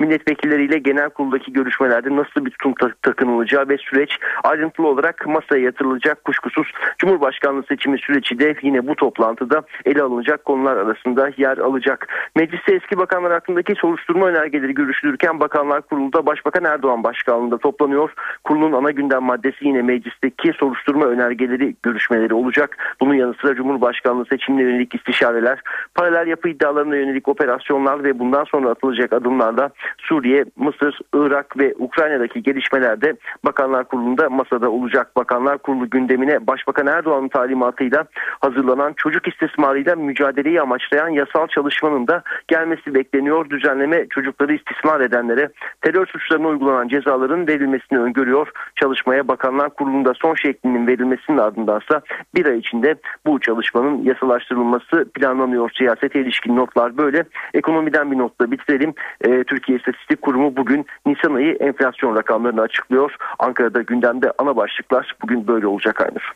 [0.00, 6.72] Milletvekilleriyle genel kuruldaki görüşmelerde nasıl bir tutum takınılacağı ve süreç ayrıntılı olarak masaya yatırılacak kuşkusuz.
[6.98, 12.08] Cumhurbaşkanlığı seçimi süreci de yine bu toplantıda ele alınacak konular arasında yer alacak.
[12.36, 18.12] Mecliste eski bakanlar hakkındaki soruşturma önergeleri görüşülürken Bakanlar Kurulu'da Başbakan Erdoğan başkanlığında toplanıyor.
[18.44, 22.76] Kurulun ana gündem maddesi yine meclisteki soruşturma önergeleri görüşmeleri olacak.
[23.00, 25.60] Bunun yanı sıra Cumhurbaşkanlığı seçimine yönelik istişareler,
[25.94, 32.42] paralel yapı iddialarına yönelik operasyonlar ve bundan sonra atılacak adımlarla Suriye, Mısır, Irak ve Ukrayna'daki
[32.42, 35.16] gelişmelerde Bakanlar Kurulu'nda masada olacak.
[35.16, 38.04] Bakanlar Kurulu gündemine Başbakan Erdoğan'ın talimatıyla
[38.40, 43.50] hazırlanan çocuk istismarıyla mücadeleyi amaçlayan yasal çalışmanın da gelmesi bekleniyor.
[43.50, 45.48] Düzenleme çocukları istismar edenlere
[45.80, 48.50] terör suçlarına uygulanan cezaların verilmesini öngörüyor.
[48.76, 52.00] Çalışmaya Bakanlar Kurulu'nda son şeklinin verilmesinin ardındansa
[52.34, 52.94] bir ay içinde
[53.26, 55.70] bu çalışmanın yasalaştırılması planlanıyor.
[55.78, 57.24] Siyasete ilişkin notlar böyle.
[57.54, 58.94] Ekonomiden bir notla bitirelim.
[59.24, 63.12] Ee, Türkiye İstatistik Kurumu bugün Nisan ayı enflasyon rakamlarını açıklıyor.
[63.38, 66.32] Ankara'da gündemde ana başlıklar bugün böyle olacak Aynur.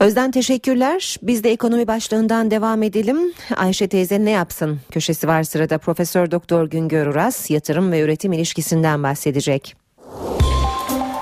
[0.00, 1.16] Özden teşekkürler.
[1.22, 3.18] Biz de ekonomi başlığından devam edelim.
[3.56, 4.80] Ayşe teyze ne yapsın?
[4.90, 9.76] Köşesi var sırada Profesör Doktor Güngör Uras yatırım ve üretim ilişkisinden bahsedecek.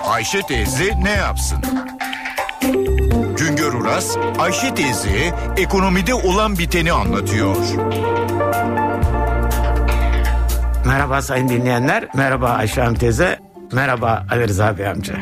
[0.05, 1.59] Ayşe teyze ne yapsın?
[3.38, 5.09] Güngör Uras, Ayşe teyze
[5.57, 7.57] ekonomide olan biteni anlatıyor.
[10.91, 13.38] Merhaba sayın dinleyenler, merhaba Ayşe Hanım teyze,
[13.72, 15.14] merhaba Ali Rıza Bey amca.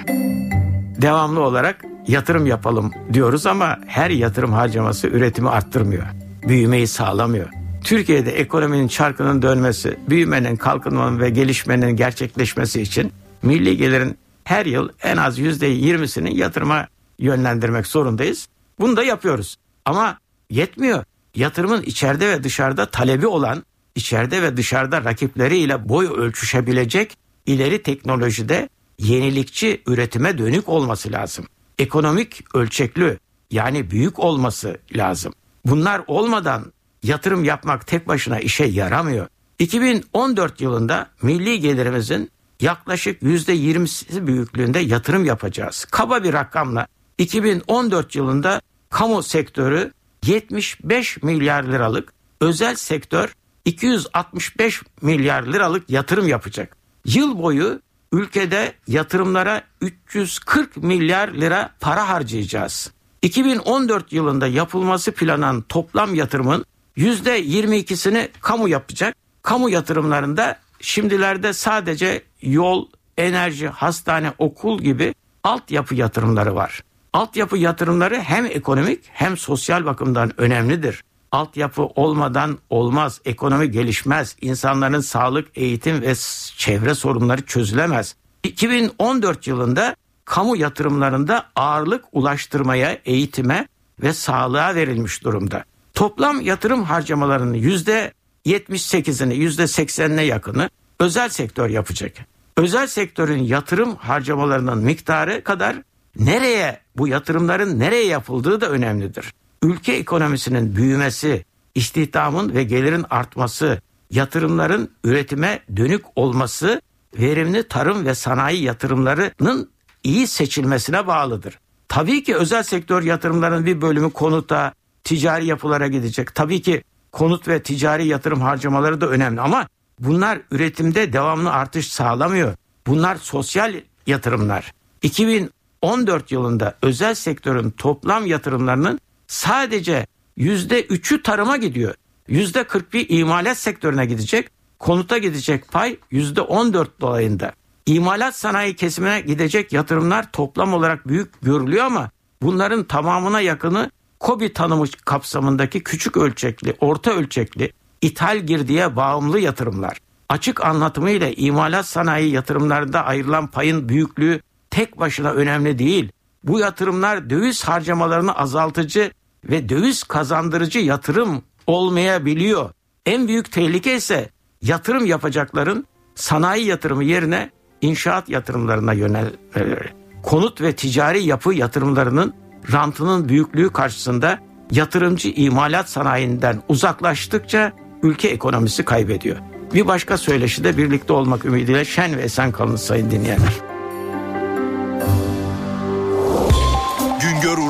[1.02, 6.02] Devamlı olarak yatırım yapalım diyoruz ama her yatırım harcaması üretimi arttırmıyor.
[6.48, 7.48] Büyümeyi sağlamıyor.
[7.84, 13.12] Türkiye'de ekonominin çarkının dönmesi, büyümenin, kalkınmanın ve gelişmenin gerçekleşmesi için
[13.42, 16.86] milli gelirin her yıl en az yüzde yirmisini yatırıma
[17.18, 18.48] yönlendirmek zorundayız.
[18.80, 19.56] Bunu da yapıyoruz.
[19.84, 20.18] Ama
[20.50, 21.04] yetmiyor.
[21.34, 23.62] Yatırımın içeride ve dışarıda talebi olan,
[23.99, 28.68] içeride ve dışarıda rakipleriyle boy ölçüşebilecek ileri teknolojide
[28.99, 31.46] yenilikçi üretime dönük olması lazım.
[31.78, 33.18] Ekonomik ölçekli
[33.51, 35.32] yani büyük olması lazım.
[35.64, 36.72] Bunlar olmadan
[37.03, 39.26] yatırım yapmak tek başına işe yaramıyor.
[39.59, 42.30] 2014 yılında milli gelirimizin
[42.61, 45.86] yaklaşık %20'si büyüklüğünde yatırım yapacağız.
[45.90, 46.86] Kaba bir rakamla
[47.18, 49.92] 2014 yılında kamu sektörü
[50.26, 53.34] 75 milyar liralık, özel sektör
[53.68, 56.76] 265 milyar liralık yatırım yapacak.
[57.04, 57.80] Yıl boyu
[58.12, 62.92] ülkede yatırımlara 340 milyar lira para harcayacağız.
[63.22, 66.64] 2014 yılında yapılması planlanan toplam yatırımın
[66.96, 69.14] %22'sini kamu yapacak.
[69.42, 75.14] Kamu yatırımlarında şimdilerde sadece yol, enerji, hastane, okul gibi
[75.44, 76.82] altyapı yatırımları var.
[77.12, 81.02] Altyapı yatırımları hem ekonomik hem sosyal bakımdan önemlidir.
[81.33, 86.14] Altyapı olmadan olmaz, ekonomi gelişmez, insanların sağlık, eğitim ve
[86.57, 88.16] çevre sorunları çözülemez.
[88.43, 93.68] 2014 yılında kamu yatırımlarında ağırlık ulaştırmaya, eğitime
[94.03, 95.64] ve sağlığa verilmiş durumda.
[95.95, 98.12] Toplam yatırım harcamalarının yüzde
[98.47, 100.70] 78'ini, yüzde 80'ine yakını
[101.01, 102.12] özel sektör yapacak.
[102.57, 105.76] Özel sektörün yatırım harcamalarının miktarı kadar
[106.16, 109.33] nereye bu yatırımların nereye yapıldığı da önemlidir.
[109.62, 111.44] Ülke ekonomisinin büyümesi,
[111.74, 113.80] istihdamın ve gelirin artması,
[114.11, 116.80] yatırımların üretime dönük olması,
[117.18, 119.70] verimli tarım ve sanayi yatırımlarının
[120.04, 121.59] iyi seçilmesine bağlıdır.
[121.88, 124.72] Tabii ki özel sektör yatırımlarının bir bölümü konuta,
[125.04, 126.34] ticari yapılara gidecek.
[126.34, 126.82] Tabii ki
[127.12, 129.66] konut ve ticari yatırım harcamaları da önemli ama
[130.00, 132.54] bunlar üretimde devamlı artış sağlamıyor.
[132.86, 133.74] Bunlar sosyal
[134.06, 134.72] yatırımlar.
[135.02, 140.07] 2014 yılında özel sektörün toplam yatırımlarının sadece
[140.37, 141.95] yüzde üçü tarıma gidiyor.
[142.29, 144.49] Yüzde 41 imalat sektörüne gidecek.
[144.79, 147.53] Konuta gidecek pay yüzde 14 dolayında.
[147.87, 152.11] İmalat sanayi kesimine gidecek yatırımlar toplam olarak büyük görülüyor ama
[152.43, 159.99] bunların tamamına yakını KOBİ tanımı kapsamındaki küçük ölçekli, orta ölçekli ithal girdiye bağımlı yatırımlar,
[160.29, 166.12] açık anlatımıyla imalat sanayi yatırımlarında ayrılan payın büyüklüğü tek başına önemli değil.
[166.45, 169.11] Bu yatırımlar döviz harcamalarını azaltıcı
[169.45, 172.70] ve döviz kazandırıcı yatırım olmayabiliyor.
[173.07, 174.30] En büyük tehlike ise
[174.62, 179.89] yatırım yapacakların sanayi yatırımı yerine inşaat yatırımlarına yönelmeleri.
[180.22, 182.34] Konut ve ticari yapı yatırımlarının
[182.72, 184.39] rantının büyüklüğü karşısında
[184.70, 187.72] yatırımcı imalat sanayinden uzaklaştıkça
[188.03, 189.36] ülke ekonomisi kaybediyor.
[189.74, 193.67] Bir başka söyleşide birlikte olmak ümidiyle şen ve esen kalın sayın dinleyenler.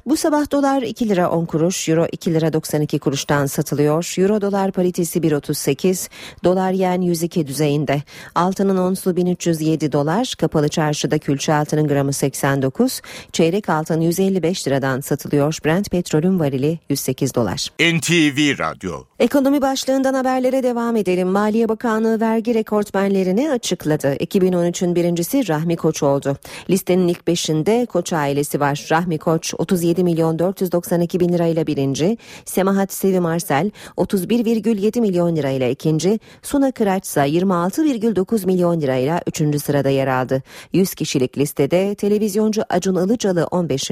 [0.06, 4.14] Bu sabah dolar 2 lira 10 kuruş, euro 2 lira 92 kuruştan satılıyor.
[4.18, 6.10] Euro dolar paritesi 1.38,
[6.44, 8.02] dolar yen 102 düzeyinde.
[8.36, 13.02] Altının onsu 1307 dolar, kapalı çarşıda külçe altının gramı 89,
[13.32, 15.58] çeyrek altın 155 liradan satılıyor.
[15.66, 17.68] Brent petrolün varili 108 dolar.
[17.80, 21.28] NTV Radyo Ekonomi başlığından haberlere devam edelim.
[21.28, 24.08] Maliye Bakanlığı vergi rekortmenlerini açıkladı.
[24.08, 26.38] 2013'ün birincisi Rahmi Koç oldu.
[26.70, 28.88] Listenin ilk beşinde Koç ailesi var.
[28.92, 32.18] Rahmi Koç 37 milyon 492 bin lirayla birinci.
[32.46, 36.20] Semahat Sevim Arsel 31,7 milyon lirayla ikinci.
[36.42, 40.44] Suna Kıraç ise 26,9 milyon lirayla üçüncü sırada yer aldı.
[40.74, 43.92] 100 kişilik listede televizyoncu Acun Ilıcalı 15.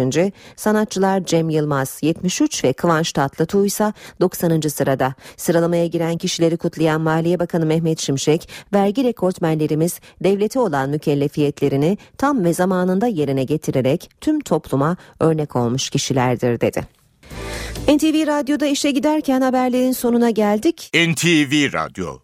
[0.56, 4.62] Sanatçılar Cem Yılmaz 73 ve Kıvanç Tatlıtuğ ise 90.
[4.62, 5.14] sırada.
[5.38, 12.54] Sıralamaya giren kişileri kutlayan Maliye Bakanı Mehmet Şimşek, vergi rekortmenlerimiz devlete olan mükellefiyetlerini tam ve
[12.54, 16.88] zamanında yerine getirerek tüm topluma örnek olmuş kişilerdir dedi.
[17.88, 20.92] NTV Radyo'da işe giderken haberlerin sonuna geldik.
[20.94, 22.18] NTV Radyo